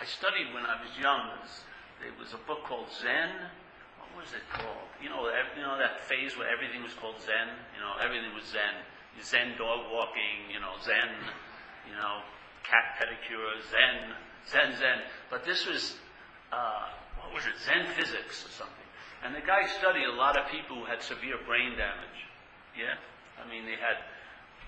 [0.00, 1.30] I studied when I was young.
[2.00, 3.30] There was a book called Zen.
[4.12, 4.88] What was it called?
[5.00, 5.24] You know,
[5.56, 7.48] you know that phase where everything was called Zen.
[7.74, 8.76] You know, everything was Zen.
[9.20, 10.52] Zen dog walking.
[10.52, 11.10] You know, Zen.
[11.88, 12.20] You know,
[12.62, 13.56] cat pedicure.
[13.72, 14.12] Zen.
[14.46, 14.76] Zen.
[14.76, 14.98] Zen.
[15.30, 15.96] But this was
[16.52, 16.92] uh,
[17.24, 17.56] what was it?
[17.64, 18.88] Zen physics or something.
[19.24, 22.20] And the guy studied a lot of people who had severe brain damage.
[22.76, 23.00] Yeah,
[23.40, 23.96] I mean they had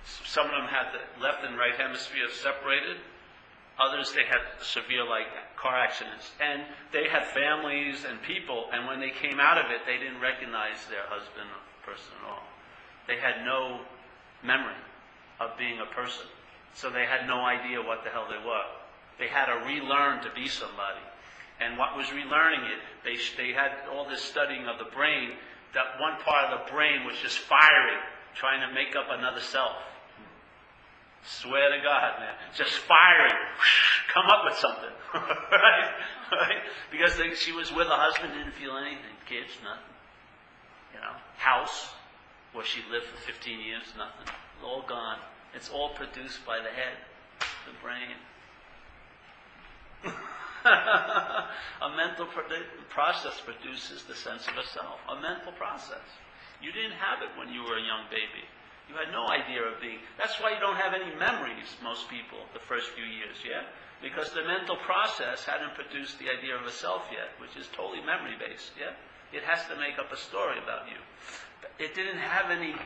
[0.04, 3.00] some of them had the left and right hemisphere separated
[3.78, 6.30] Others, they had severe, like, car accidents.
[6.40, 10.20] And they had families and people, and when they came out of it, they didn't
[10.20, 12.46] recognize their husband or person at all.
[13.06, 13.80] They had no
[14.42, 14.78] memory
[15.40, 16.26] of being a person.
[16.74, 18.68] So they had no idea what the hell they were.
[19.18, 21.02] They had to relearn to be somebody.
[21.60, 22.82] And what was relearning it?
[23.04, 25.38] They, they had all this studying of the brain,
[25.74, 28.02] that one part of the brain was just firing,
[28.34, 29.76] trying to make up another self.
[31.24, 32.34] Swear to God, man.
[32.54, 33.32] Just firing.
[34.12, 34.92] Come up with something.
[35.14, 35.90] right?
[36.32, 36.62] right?
[36.90, 39.16] Because they, she was with a husband, didn't feel anything.
[39.26, 39.94] Kids, nothing.
[40.92, 41.88] You know, house
[42.52, 44.28] where she lived for 15 years, nothing.
[44.28, 45.18] It's All gone.
[45.54, 46.98] It's all produced by the head,
[47.66, 48.14] the brain.
[50.64, 52.26] a mental
[52.90, 55.00] process produces the sense of a self.
[55.08, 56.04] A mental process.
[56.60, 58.44] You didn't have it when you were a young baby.
[58.88, 59.98] You had no idea of being.
[60.18, 63.64] That's why you don't have any memories, most people, the first few years, yeah?
[64.02, 68.04] Because the mental process hadn't produced the idea of a self yet, which is totally
[68.04, 68.92] memory based, yeah?
[69.32, 71.00] It has to make up a story about you.
[71.80, 72.76] It didn't have any.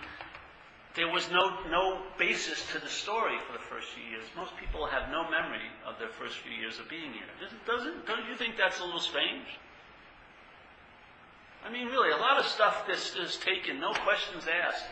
[0.95, 4.25] There was no, no basis to the story for the first few years.
[4.35, 7.29] Most people have no memory of their first few years of being here.
[7.43, 9.47] Doesn't, doesn't, don't you think that's a little strange?
[11.67, 14.87] I mean, really, a lot of stuff this is taken, no questions asked.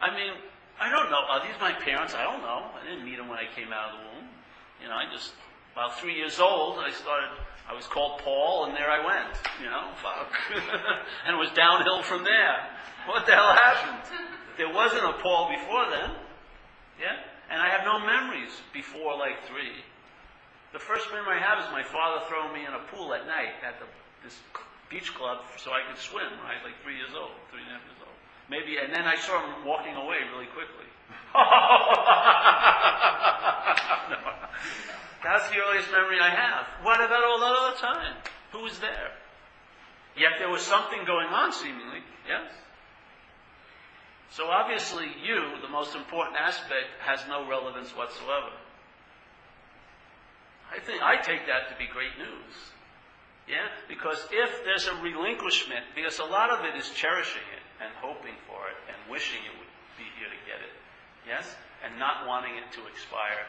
[0.00, 0.32] I mean,
[0.80, 1.24] I don't know.
[1.28, 2.14] Are these my parents?
[2.14, 2.68] I don't know.
[2.76, 4.28] I didn't meet them when I came out of the womb.
[4.82, 5.32] You know, I just,
[5.72, 7.32] about three years old, I started,
[7.68, 9.32] I was called Paul, and there I went.
[9.62, 10.32] You know, fuck.
[11.26, 12.68] and it was downhill from there.
[13.08, 14.04] What the hell happened?
[14.58, 16.10] There wasn't a Paul before then.
[17.00, 17.16] Yeah?
[17.48, 19.80] And I have no memories before like three.
[20.72, 23.56] The first memory I have is my father throwing me in a pool at night
[23.64, 23.86] at the,
[24.24, 24.36] this
[24.90, 26.28] beach club so I could swim.
[26.44, 27.95] I was like three years old, three and a half years.
[28.48, 30.86] Maybe, and then I saw him walking away really quickly.
[31.34, 31.42] no.
[35.24, 36.66] That's the earliest memory I have.
[36.82, 38.14] What about all that other time?
[38.52, 39.10] Who was there?
[40.16, 42.00] Yet there was something going on, seemingly.
[42.28, 42.52] Yes?
[44.30, 48.52] So obviously, you, the most important aspect, has no relevance whatsoever.
[50.72, 52.54] I think I take that to be great news.
[53.48, 53.66] Yeah?
[53.88, 57.42] Because if there's a relinquishment, because a lot of it is cherishing
[57.82, 60.74] and hoping for it and wishing it would be here to get it.
[61.26, 61.44] Yes?
[61.84, 63.44] And not wanting it to expire.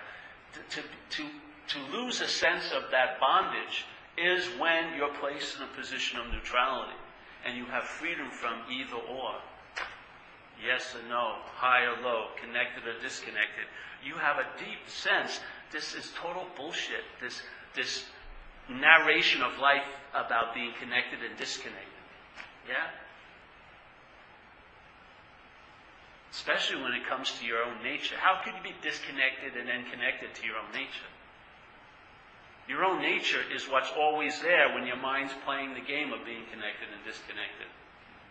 [0.54, 3.86] To, to, to, to lose a sense of that bondage
[4.18, 6.98] is when you're placed in a position of neutrality
[7.46, 9.36] and you have freedom from either or.
[10.58, 13.70] Yes or no, high or low, connected or disconnected.
[14.04, 15.40] You have a deep sense
[15.72, 17.04] this is total bullshit.
[17.22, 17.42] This,
[17.76, 18.06] this
[18.70, 21.84] narration of life about being connected and disconnected.
[22.68, 22.88] Yeah?
[26.32, 28.16] Especially when it comes to your own nature.
[28.18, 31.12] How could you be disconnected and then connected to your own nature?
[32.68, 36.44] Your own nature is what's always there when your mind's playing the game of being
[36.52, 37.72] connected and disconnected.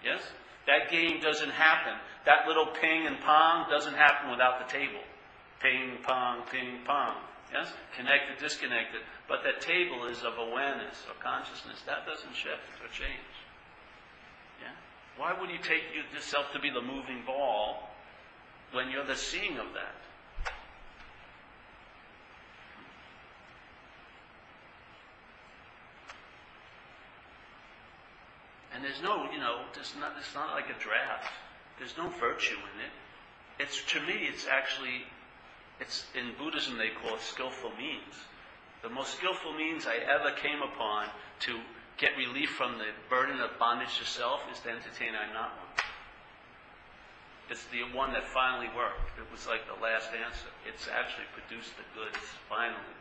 [0.05, 0.21] Yes?
[0.67, 1.97] That game doesn't happen.
[2.27, 5.01] That little ping and pong doesn't happen without the table.
[5.63, 7.17] Ping, pong, ping, pong.
[7.53, 7.73] Yes?
[7.97, 9.01] Connected, disconnected.
[9.27, 11.81] But that table is of awareness or consciousness.
[11.87, 13.36] That doesn't shift or change.
[15.17, 17.91] Why would you take yourself to be the moving ball
[18.73, 19.95] when you're the seeing of that.
[28.75, 31.33] And there's no, you know, there's not, it's not like a draft.
[31.79, 32.93] There's no virtue in it.
[33.59, 35.05] It's, to me, it's actually,
[35.81, 38.15] it's, in Buddhism they call it skillful means.
[38.83, 41.09] The most skillful means I ever came upon
[41.41, 41.59] to
[41.97, 45.73] get relief from the burden of bondage to self is to entertain I'm not one.
[47.49, 49.17] It's the one that finally worked.
[49.17, 50.51] It was like the last answer.
[50.67, 52.19] It's actually produced the goods
[52.51, 52.97] finally.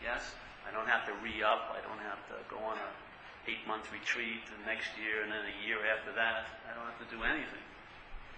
[0.00, 0.24] Yes?
[0.64, 1.70] I don't have to re up.
[1.76, 2.90] I don't have to go on a
[3.50, 6.48] eight month retreat, the next year, and then a year after that.
[6.66, 7.66] I don't have to do anything.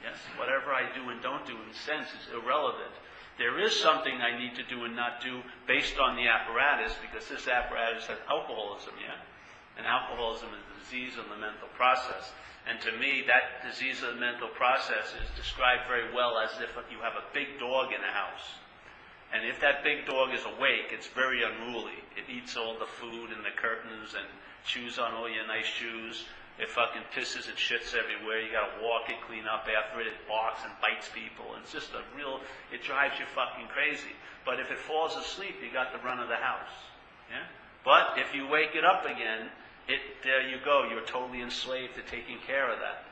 [0.02, 0.18] Yes?
[0.36, 2.92] Whatever I do and don't do, in a sense, is irrelevant.
[3.38, 7.28] There is something I need to do and not do based on the apparatus, because
[7.28, 9.16] this apparatus has alcoholism, yeah?
[9.76, 12.30] And alcoholism is a disease of the mental process.
[12.64, 16.72] And to me, that disease of the mental process is described very well as if
[16.90, 18.62] you have a big dog in a house.
[19.34, 21.98] And if that big dog is awake, it's very unruly.
[22.16, 24.26] It eats all the food and the curtains and
[24.64, 26.24] chews on all your nice shoes.
[26.56, 28.40] It fucking pisses and shits everywhere.
[28.40, 30.06] You gotta walk it, clean up after it.
[30.06, 31.50] It barks and bites people.
[31.58, 32.38] It's just a real,
[32.70, 34.14] it drives you fucking crazy.
[34.46, 36.70] But if it falls asleep, you got the run of the house.
[37.28, 37.42] Yeah?
[37.84, 39.50] But if you wake it up again,
[39.88, 40.88] it, there you go.
[40.88, 43.04] You're totally enslaved to taking care of that.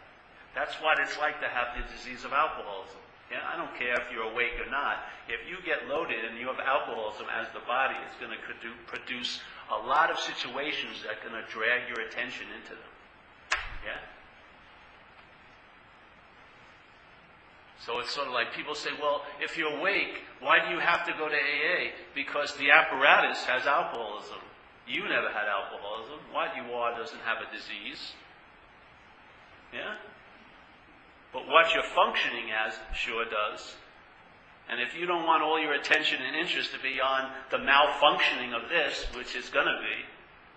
[0.54, 3.00] That's what it's like to have the disease of alcoholism.
[3.30, 5.08] Yeah, I don't care if you're awake or not.
[5.28, 8.40] If you get loaded and you have alcoholism as the body, it's going to
[8.84, 9.40] produce
[9.72, 12.92] a lot of situations that are going to drag your attention into them.
[13.84, 14.00] Yeah?
[17.86, 21.06] So it's sort of like people say, well, if you're awake, why do you have
[21.06, 21.96] to go to AA?
[22.14, 24.38] Because the apparatus has alcoholism.
[24.86, 26.18] You never had alcoholism.
[26.32, 28.12] What you are doesn't have a disease.
[29.72, 29.96] Yeah?
[31.32, 33.74] But what you're functioning as sure does.
[34.68, 38.54] And if you don't want all your attention and interest to be on the malfunctioning
[38.54, 39.98] of this, which is going to be,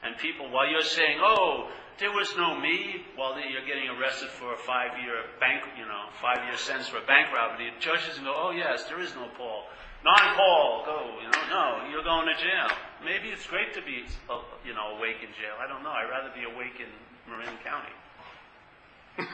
[0.03, 4.53] and people, while you're saying, oh, there was no me, while you're getting arrested for
[4.53, 8.51] a five-year bank, you know, five-year sentence for a bank robbery, the judges go, oh
[8.51, 9.63] yes, there is no Paul.
[10.03, 12.69] Non-Paul, go, you know, no, you're going to jail.
[13.05, 15.53] Maybe it's great to be, uh, you know, awake in jail.
[15.61, 15.91] I don't know.
[15.93, 16.89] I'd rather be awake in
[17.29, 17.93] Marin County.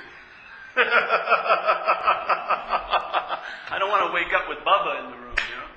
[3.71, 5.67] I don't want to wake up with Bubba in the room, you know.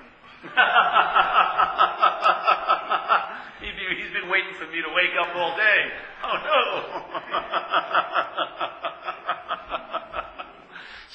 [3.63, 5.91] he's been waiting for me to wake up all day.
[6.21, 6.59] Oh no.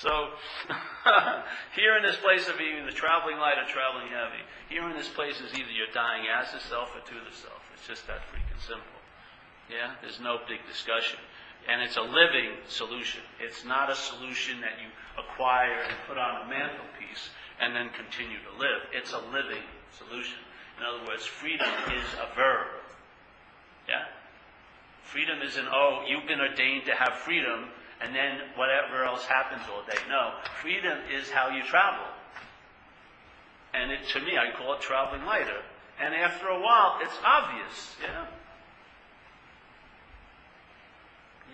[0.01, 0.33] so,
[1.77, 5.09] here in this place of being the traveling light or traveling heavy, here in this
[5.09, 7.61] place is either you're dying as the self or to the self.
[7.77, 9.01] It's just that freaking simple.
[9.69, 9.93] Yeah?
[10.01, 11.21] There's no big discussion.
[11.69, 13.21] And it's a living solution.
[13.39, 14.89] It's not a solution that you
[15.21, 17.29] acquire and put on a mantelpiece
[17.61, 18.89] and then continue to live.
[18.93, 20.41] It's a living solution.
[20.81, 22.73] In other words, freedom is a verb.
[23.87, 24.09] Yeah?
[25.05, 27.69] Freedom is an, oh, you've been ordained to have freedom,
[28.01, 29.99] and then whatever else happens all day.
[30.09, 30.33] No,
[30.63, 32.05] freedom is how you travel.
[33.75, 35.61] And it, to me, I call it traveling lighter.
[36.01, 38.27] And after a while, it's obvious, yeah?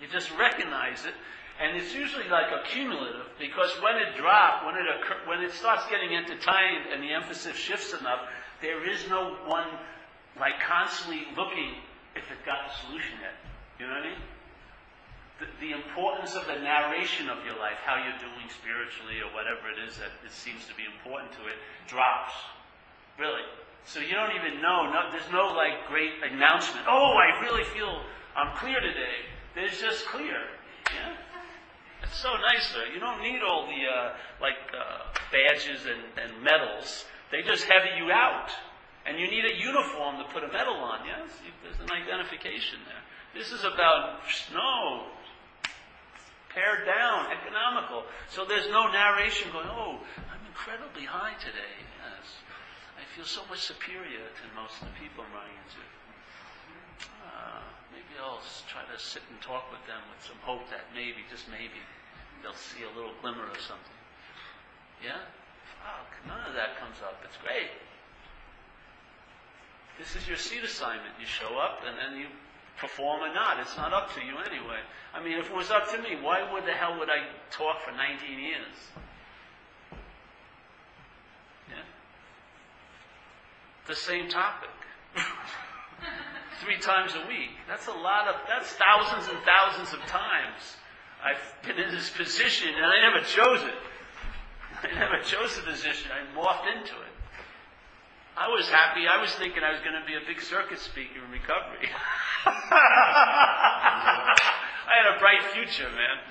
[0.01, 1.13] You just recognize it,
[1.59, 5.51] and it's usually like a cumulative because when it drops, when it occur, when it
[5.51, 8.21] starts getting entertained and the emphasis shifts enough,
[8.61, 9.67] there is no one
[10.39, 11.73] like constantly looking
[12.15, 13.33] if it got the solution yet.
[13.79, 14.21] You know what I mean?
[15.37, 19.77] The, importance of the narration of your life, how you're doing spiritually or whatever it
[19.77, 22.33] is that it seems to be important to it, drops.
[23.19, 23.45] Really.
[23.85, 24.89] So you don't even know.
[24.89, 26.85] No, there's no like great announcement.
[26.89, 28.01] Oh, I really feel
[28.35, 29.25] I'm clear today.
[29.55, 30.41] It's just clear.
[30.93, 31.13] Yeah?
[32.03, 32.85] It's so nicer.
[32.93, 37.05] You don't need all the uh, like uh, badges and, and medals.
[37.31, 38.51] They just heavy you out.
[39.07, 41.31] And you need a uniform to put a medal on, yes?
[41.63, 42.99] There's an identification there.
[43.33, 44.19] This is about
[44.53, 45.07] no,
[46.57, 48.01] pared down, economical.
[48.33, 50.01] So there's no narration going, oh,
[50.33, 51.77] I'm incredibly high today.
[52.01, 52.25] Yes.
[52.97, 55.85] I feel so much superior to most of the people I'm running into.
[57.29, 57.61] Uh,
[57.93, 61.45] maybe I'll try to sit and talk with them with some hope that maybe, just
[61.53, 61.77] maybe,
[62.41, 63.99] they'll see a little glimmer of something.
[65.05, 65.21] Yeah?
[65.77, 67.21] Fuck, none of that comes up.
[67.21, 67.69] It's great.
[70.01, 71.21] This is your seat assignment.
[71.21, 72.33] You show up and then you
[72.77, 73.59] perform or not.
[73.59, 74.79] It's not up to you anyway.
[75.13, 77.81] I mean, if it was up to me, why would the hell would I talk
[77.81, 78.77] for 19 years?
[81.69, 81.83] Yeah?
[83.87, 84.69] The same topic.
[86.61, 87.51] three times a week.
[87.67, 90.77] That's a lot of, that's thousands and thousands of times.
[91.23, 93.75] I've been in this position and I never chose it.
[94.83, 96.11] I never chose the position.
[96.11, 97.06] I morphed into it.
[98.37, 99.09] I was happy.
[99.09, 101.89] I was thinking I was going to be a big circuit speaker in recovery.
[102.45, 104.29] I
[104.93, 106.21] had a bright future, man.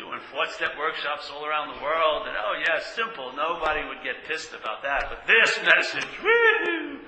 [0.00, 2.24] Doing four step workshops all around the world.
[2.24, 3.36] And oh, yeah, simple.
[3.36, 5.12] Nobody would get pissed about that.
[5.12, 7.04] But this message, woo!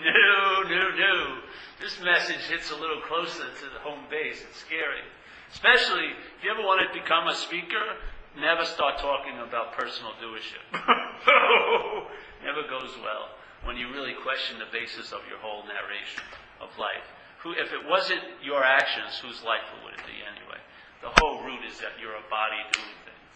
[0.00, 1.44] No, no, no.
[1.78, 4.40] This message hits a little closer to the home base.
[4.40, 5.04] It's scary.
[5.52, 8.00] Especially if you ever want to become a speaker,
[8.40, 10.64] never start talking about personal doership.
[12.40, 13.36] never goes well
[13.66, 16.22] when you really question the basis of your whole narration
[16.62, 17.02] of life.
[17.42, 20.62] Who, if it wasn't your actions, whose life would it be anyway?
[21.02, 23.34] The whole root is that you're a body doing things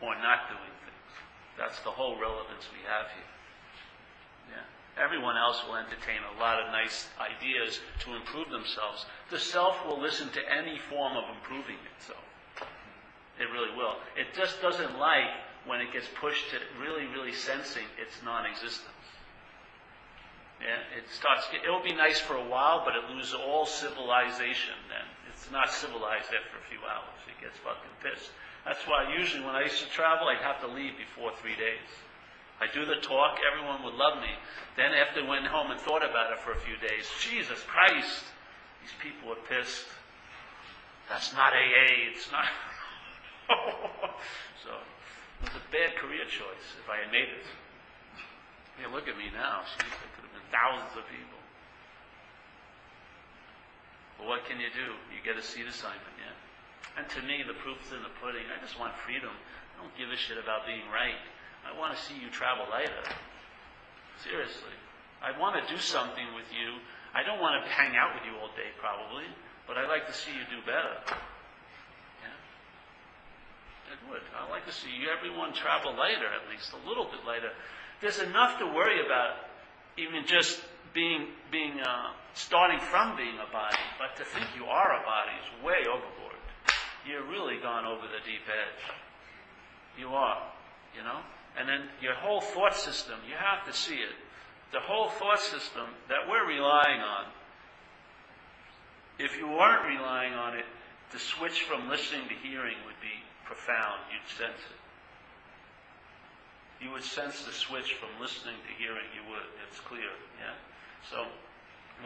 [0.00, 1.10] or not doing things.
[1.58, 3.32] That's the whole relevance we have here.
[4.54, 5.02] Yeah.
[5.02, 9.06] Everyone else will entertain a lot of nice ideas to improve themselves.
[9.30, 12.24] The self will listen to any form of improving itself.
[13.38, 13.98] It really will.
[14.16, 15.30] It just doesn't like
[15.68, 18.88] when it gets pushed to really, really sensing its non-existence.
[20.58, 21.46] Yeah, it starts.
[21.54, 24.74] It'll be nice for a while, but it loses all civilization.
[24.90, 27.14] Then it's not civilized after a few hours.
[27.30, 28.32] It gets fucking pissed.
[28.66, 31.86] That's why usually when I used to travel, I'd have to leave before three days.
[32.60, 34.34] I do the talk, everyone would love me.
[34.74, 38.24] Then after I went home and thought about it for a few days, Jesus Christ,
[38.82, 39.86] these people are pissed.
[41.08, 42.10] That's not AA.
[42.10, 42.50] It's not.
[44.64, 44.74] so
[45.42, 47.46] it was a bad career choice if I had made it.
[48.78, 49.66] Yeah, look at me now.
[49.78, 51.38] There could have been thousands of people.
[54.18, 54.94] But what can you do?
[55.14, 56.34] You get a seat assignment, yeah?
[56.98, 58.46] And to me, the proof's in the pudding.
[58.50, 59.30] I just want freedom.
[59.30, 61.18] I don't give a shit about being right.
[61.62, 63.06] I want to see you travel lighter.
[64.22, 64.74] Seriously.
[65.22, 66.82] I want to do something with you.
[67.14, 69.26] I don't want to hang out with you all day, probably,
[69.66, 70.98] but I'd like to see you do better.
[73.88, 74.20] It would.
[74.36, 77.50] I'd like to see everyone travel later, at least a little bit later.
[78.00, 79.48] There's enough to worry about,
[79.96, 80.60] even just
[80.92, 85.32] being, being uh, starting from being a body, but to think you are a body
[85.40, 86.36] is way overboard.
[87.08, 88.82] You're really gone over the deep edge.
[89.98, 90.42] You are,
[90.94, 91.20] you know?
[91.58, 94.14] And then your whole thought system, you have to see it.
[94.72, 97.24] The whole thought system that we're relying on,
[99.18, 100.66] if you weren't relying on it,
[101.10, 103.16] the switch from listening to hearing would be
[103.48, 104.04] profound.
[104.12, 104.80] You'd sense it.
[106.84, 109.08] You would sense the switch from listening to hearing.
[109.16, 109.48] You would.
[109.66, 110.12] It's clear.
[110.38, 110.54] Yeah?
[111.10, 111.26] So,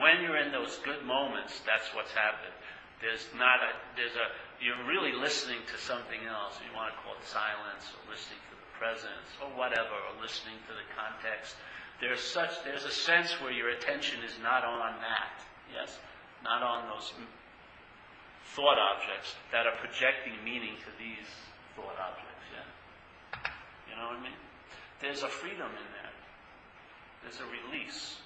[0.00, 2.56] when you're in those good moments, that's what's happened.
[3.04, 4.30] There's not a, there's a,
[4.62, 6.56] you're really listening to something else.
[6.64, 10.56] You want to call it silence or listening to the presence or whatever, or listening
[10.70, 11.58] to the context.
[12.00, 15.42] There's such, there's a sense where your attention is not on that.
[15.68, 15.98] Yes?
[16.46, 17.12] Not on those
[18.54, 21.28] thought objects that are projecting meaning to these
[21.76, 22.46] thought objects.
[22.52, 22.68] Yeah?
[23.88, 24.40] You know what I mean?
[25.00, 26.14] There's a freedom in there.
[27.22, 28.18] There's a release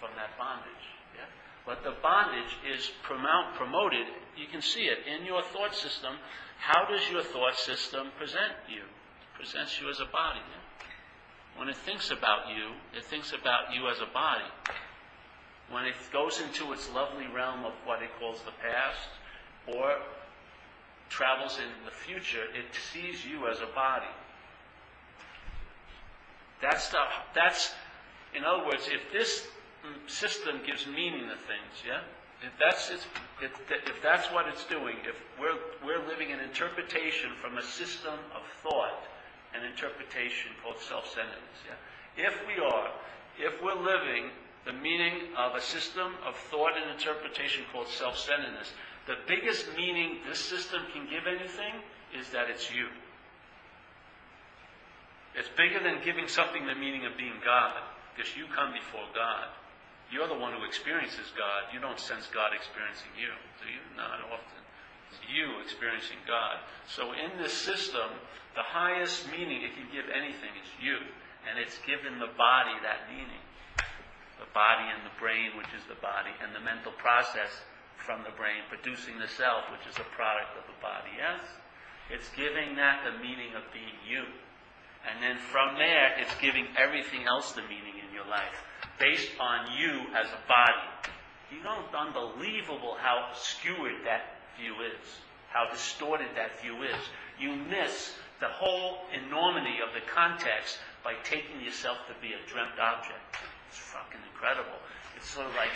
[0.00, 0.86] from that bondage.
[1.14, 1.28] Yeah?
[1.66, 6.14] But the bondage is promote, promoted, you can see it in your thought system.
[6.58, 8.82] How does your thought system present you?
[8.82, 10.40] It presents you as a body.
[10.40, 10.62] Yeah?
[11.58, 14.48] When it thinks about you, it thinks about you as a body.
[15.70, 19.08] When it goes into its lovely realm of what it calls the past,
[19.66, 19.96] or
[21.08, 24.06] travels in the future, it sees you as a body.
[26.60, 26.98] That's the,
[27.34, 27.72] that's,
[28.34, 29.46] in other words, if this
[30.06, 32.00] system gives meaning to things, yeah?
[32.42, 33.06] If that's, its,
[33.42, 38.14] if, if that's what it's doing, if we're, we're living an interpretation from a system
[38.34, 39.04] of thought,
[39.54, 42.26] an interpretation called self-centeredness, yeah?
[42.26, 42.90] If we are,
[43.38, 44.30] if we're living
[44.64, 48.72] the meaning of a system of thought and interpretation called self-centeredness,
[49.06, 51.82] the biggest meaning this system can give anything
[52.14, 52.86] is that it's you.
[55.34, 57.80] It's bigger than giving something the meaning of being God,
[58.14, 59.48] because you come before God.
[60.12, 61.72] You're the one who experiences God.
[61.72, 63.32] You don't sense God experiencing you,
[63.64, 63.80] do you?
[63.96, 64.60] Not often.
[65.08, 66.60] It's you experiencing God.
[66.84, 68.12] So in this system,
[68.52, 71.00] the highest meaning it can give anything is you.
[71.48, 73.40] And it's given the body that meaning.
[74.36, 77.48] The body and the brain, which is the body, and the mental process
[78.04, 81.14] from the brain producing the self, which is a product of the body.
[81.14, 81.42] Yes?
[82.10, 84.26] It's giving that the meaning of being you.
[85.06, 88.62] And then from there, it's giving everything else the meaning in your life
[88.98, 90.88] based on you as a body.
[91.50, 95.04] You know, unbelievable how skewered that view is,
[95.50, 97.02] how distorted that view is.
[97.38, 102.78] You miss the whole enormity of the context by taking yourself to be a dreamt
[102.78, 103.42] object.
[103.68, 104.78] It's fucking incredible.
[105.16, 105.74] It's sort of like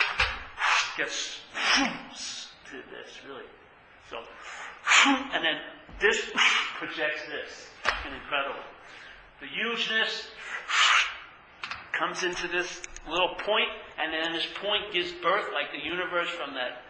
[0.97, 1.39] gets
[1.75, 3.45] to this, really.
[4.09, 4.17] So,
[5.33, 5.57] and then
[5.99, 6.19] this
[6.77, 7.67] projects this.
[8.05, 8.63] Incredible.
[9.39, 10.27] The hugeness
[11.91, 16.53] comes into this little point, and then this point gives birth, like the universe from
[16.53, 16.83] that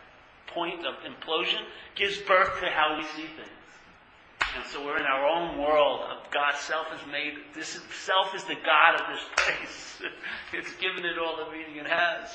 [0.47, 1.61] point of implosion,
[1.95, 3.57] gives birth to how we see things.
[4.55, 6.55] And so we're in our own world of God.
[6.55, 10.01] Self is made, this is, self is the God of this place.
[10.53, 12.29] it's given it all the meaning it has.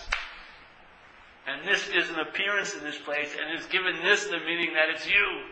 [1.47, 4.91] And this is an appearance in this place, and it's given this the meaning that
[4.91, 5.43] it's you.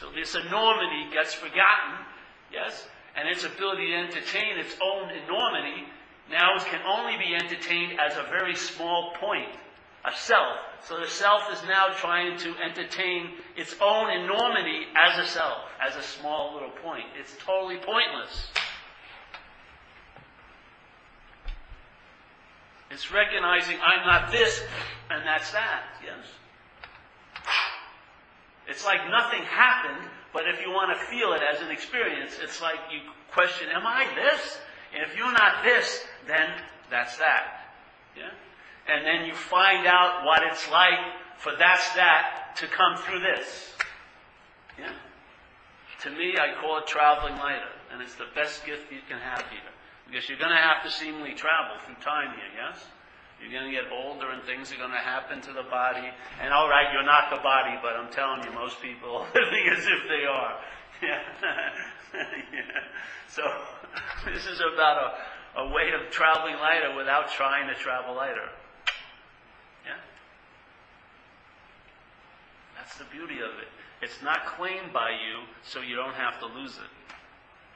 [0.00, 2.00] So this enormity gets forgotten,
[2.52, 2.88] yes?
[3.16, 5.84] And its ability to entertain its own enormity
[6.30, 9.50] now can only be entertained as a very small point
[10.04, 10.56] a self.
[10.82, 15.96] So the self is now trying to entertain its own enormity as a self, as
[15.96, 17.04] a small little point.
[17.18, 18.48] It's totally pointless.
[22.90, 24.62] It's recognizing I'm not this
[25.10, 26.26] and that's that, yes?
[28.68, 32.62] It's like nothing happened, but if you want to feel it as an experience, it's
[32.62, 33.00] like you
[33.32, 34.58] question, am I this?
[34.94, 36.50] And if you're not this, then
[36.90, 37.72] that's that.
[38.16, 38.30] Yeah?
[38.88, 40.98] And then you find out what it's like
[41.38, 43.74] for that's that to come through this.
[44.78, 44.92] Yeah?
[46.02, 49.44] To me, I call it traveling lighter, and it's the best gift you can have
[49.50, 49.69] here.
[50.10, 52.82] Because you're going to have to seemingly travel through time here, yes?
[53.38, 56.10] You're going to get older and things are going to happen to the body.
[56.42, 59.70] And all right, you're not the body, but I'm telling you, most people are living
[59.70, 60.58] as if they are.
[61.00, 61.22] Yeah.
[62.12, 62.20] yeah.
[63.28, 63.40] So,
[64.26, 65.16] this is about
[65.56, 68.50] a, a way of traveling lighter without trying to travel lighter.
[69.86, 69.96] Yeah?
[72.76, 73.68] That's the beauty of it.
[74.02, 77.14] It's not claimed by you, so you don't have to lose it.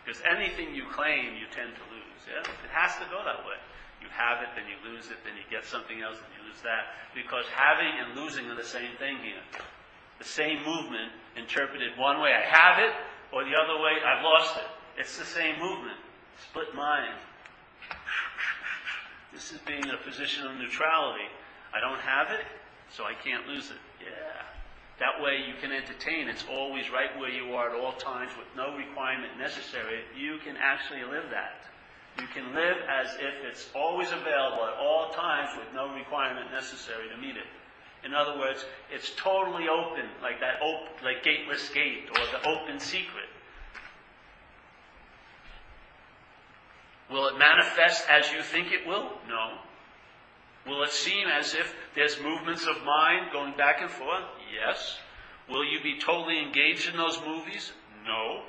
[0.05, 2.21] Because anything you claim, you tend to lose.
[2.29, 2.45] Yeah?
[2.45, 3.57] It has to go that way.
[4.05, 6.61] You have it, then you lose it, then you get something else, and you lose
[6.61, 6.93] that.
[7.17, 9.41] Because having and losing are the same thing here.
[10.21, 12.93] The same movement interpreted one way, I have it,
[13.33, 14.69] or the other way, I've lost it.
[15.01, 15.97] It's the same movement.
[16.37, 17.17] Split mind.
[19.33, 21.27] This is being in a position of neutrality.
[21.75, 22.45] I don't have it,
[22.93, 23.81] so I can't lose it.
[24.01, 24.34] Yeah.
[25.01, 26.29] That way you can entertain.
[26.29, 30.03] It's always right where you are at all times with no requirement necessary.
[30.17, 31.67] You can actually live that.
[32.21, 37.09] You can live as if it's always available at all times with no requirement necessary
[37.09, 37.51] to meet it.
[38.05, 42.79] In other words, it's totally open, like that op- like gateless gate or the open
[42.79, 43.27] secret.
[47.11, 49.11] Will it manifest as you think it will?
[49.29, 49.59] No.
[50.67, 54.25] Will it seem as if there's movements of mind going back and forth?
[54.53, 54.99] Yes.
[55.49, 57.73] Will you be totally engaged in those movies?
[58.07, 58.43] No.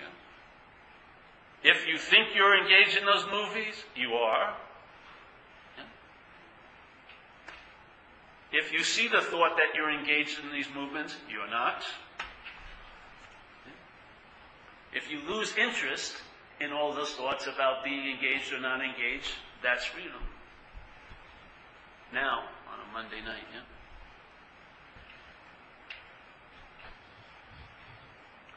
[0.00, 1.70] Yeah.
[1.70, 4.56] If you think you're engaged in those movies, you are.
[8.52, 11.82] If you see the thought that you're engaged in these movements, you're not.
[14.92, 16.14] If you lose interest
[16.60, 20.22] in all those thoughts about being engaged or not engaged, that's freedom
[22.14, 23.66] now on a Monday night, yeah?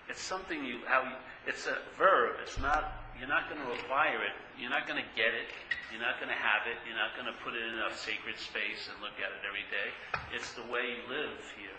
[0.10, 2.40] It's something you, how you, it's a verb.
[2.42, 4.36] It's not, you're not going to acquire it.
[4.56, 5.52] You're not going to get it.
[5.92, 6.80] You're not going to have it.
[6.88, 9.68] You're not going to put it in a sacred space and look at it every
[9.68, 9.90] day.
[10.32, 11.78] It's the way you live here.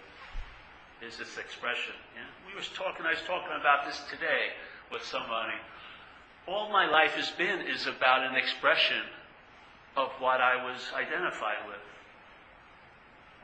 [1.00, 1.94] Is this expression?
[2.16, 2.26] Yeah?
[2.44, 4.52] We was talking, I was talking about this today
[4.90, 5.56] with somebody.
[6.48, 9.04] All my life has been is about an expression
[9.96, 11.84] of what I was identified with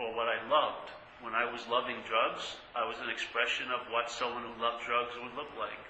[0.01, 0.91] or what I loved.
[1.25, 5.17] When I was loving drugs, I was an expression of what someone who loved drugs
[5.17, 5.81] would look like.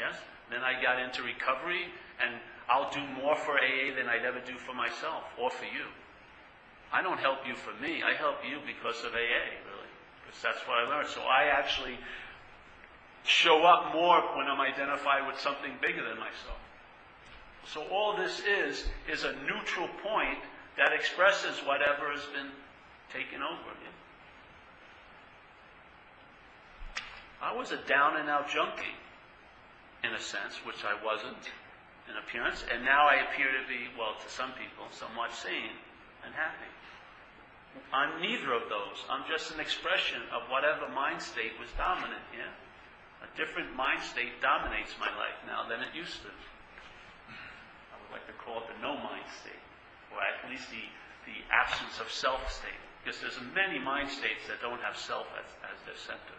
[0.00, 0.16] Yes?
[0.48, 1.84] Then I got into recovery,
[2.16, 5.84] and I'll do more for AA than I'd ever do for myself or for you.
[6.92, 9.92] I don't help you for me, I help you because of AA, really.
[10.24, 11.08] Because that's what I learned.
[11.08, 11.98] So I actually
[13.24, 16.60] show up more when I'm identified with something bigger than myself.
[17.66, 20.38] So all this is, is a neutral point
[20.76, 22.52] that expresses whatever has been
[23.12, 23.72] taken over.
[23.82, 23.90] Yeah?
[27.44, 28.96] I was a down and out junkie,
[30.00, 31.44] in a sense, which I wasn't
[32.08, 35.76] in appearance, and now I appear to be, well, to some people, somewhat sane
[36.24, 36.72] and happy.
[37.92, 39.04] I'm neither of those.
[39.12, 42.48] I'm just an expression of whatever mind state was dominant, yeah?
[43.20, 46.32] A different mind state dominates my life now than it used to
[47.92, 49.64] I would like to call it the no mind state,
[50.12, 50.84] or at least the,
[51.28, 52.80] the absence of self state.
[53.04, 56.36] Because there's many mind states that don't have self as, as their center.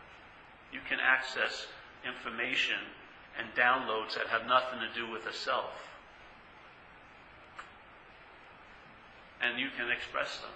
[0.75, 1.71] You can access
[2.03, 2.75] information
[3.39, 5.71] and downloads that have nothing to do with the self.
[9.39, 10.51] And you can express them.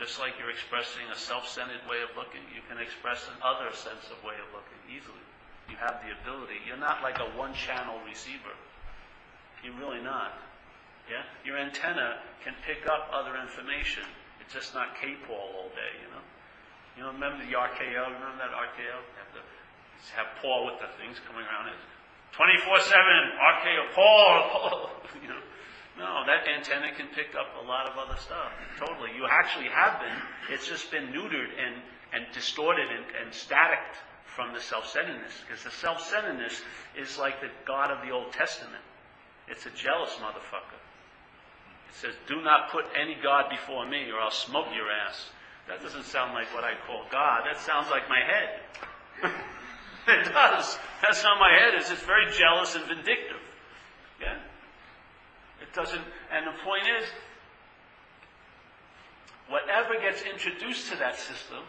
[0.00, 4.16] Just like you're expressing a self-centered way of looking, you can express another sense of
[4.24, 5.20] way of looking easily.
[5.68, 6.64] You have the ability.
[6.64, 8.56] You're not like a one-channel receiver.
[9.60, 10.32] You're really not.
[11.12, 11.28] Yeah?
[11.44, 14.08] Your antenna can pick up other information.
[14.40, 16.24] It's just not K-Paul all day, you know?
[17.00, 18.12] You know, remember the RKO?
[18.12, 18.92] Remember that RKO?
[19.00, 19.40] You have to
[20.20, 21.80] have Paul with the things coming around it.
[22.36, 25.40] 24-7, RKO, Paul, Paul, you know.
[25.96, 28.52] No, that antenna can pick up a lot of other stuff.
[28.76, 29.16] Totally.
[29.16, 30.52] You actually have been.
[30.52, 31.80] It's just been neutered and,
[32.12, 33.80] and distorted and, and static
[34.36, 35.40] from the self-centeredness.
[35.48, 36.60] Because the self-centeredness
[37.00, 38.84] is like the God of the Old Testament.
[39.48, 40.76] It's a jealous motherfucker.
[41.88, 45.30] It says, Do not put any God before me, or I'll smoke your ass.
[45.70, 47.42] That doesn't sound like what I call God.
[47.46, 48.58] That sounds like my head.
[50.08, 50.76] it does.
[51.00, 51.88] That's how my head is.
[51.92, 53.38] It's very jealous and vindictive.
[54.20, 54.34] Yeah?
[55.62, 56.02] It doesn't,
[56.34, 57.06] and the point is,
[59.48, 61.62] whatever gets introduced to that system,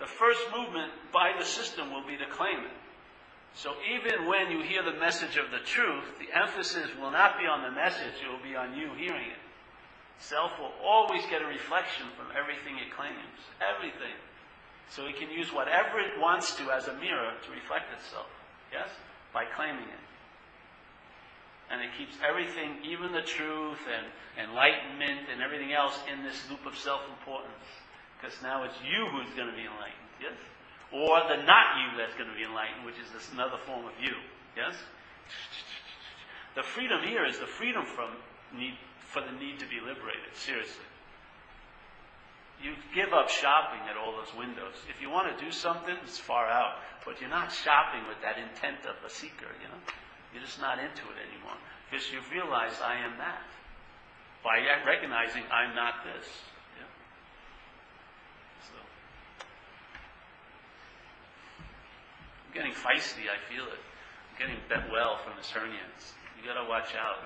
[0.00, 2.76] the first movement by the system will be to claim it.
[3.52, 7.44] So even when you hear the message of the truth, the emphasis will not be
[7.44, 9.45] on the message, it will be on you hearing it.
[10.18, 13.40] Self will always get a reflection from everything it claims.
[13.60, 14.16] Everything.
[14.88, 18.30] So it can use whatever it wants to as a mirror to reflect itself.
[18.72, 18.88] Yes?
[19.32, 20.04] By claiming it.
[21.70, 24.06] And it keeps everything, even the truth and
[24.48, 27.66] enlightenment and everything else, in this loop of self importance.
[28.16, 30.10] Because now it's you who's going to be enlightened.
[30.22, 30.38] Yes?
[30.94, 33.92] Or the not you that's going to be enlightened, which is this another form of
[34.00, 34.14] you.
[34.56, 34.74] Yes?
[36.54, 38.10] The freedom here is the freedom from
[38.56, 38.78] need,
[39.16, 40.28] for the need to be liberated.
[40.36, 40.84] Seriously.
[42.60, 44.76] You give up shopping at all those windows.
[44.92, 46.76] If you want to do something, it's far out.
[47.08, 49.80] But you're not shopping with that intent of a seeker, you know?
[50.36, 51.56] You're just not into it anymore.
[51.88, 53.48] Because you've realized I am that.
[54.44, 56.28] By recognizing I'm not this.
[56.76, 56.92] Yeah?
[58.68, 58.76] So.
[62.44, 63.80] I'm getting feisty, I feel it.
[63.80, 65.88] I'm getting bet well from this hernia.
[66.36, 67.24] You gotta watch out.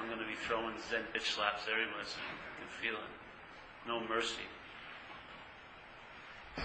[0.00, 2.22] I'm gonna be throwing Zen bitch slaps everywhere soon.
[2.24, 3.10] I can feel it.
[3.86, 4.46] No mercy.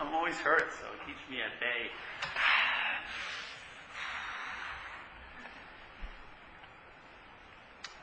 [0.00, 1.90] I'm always hurt, so it keeps me at bay.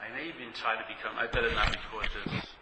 [0.01, 2.58] I may even try to become, I better not record this.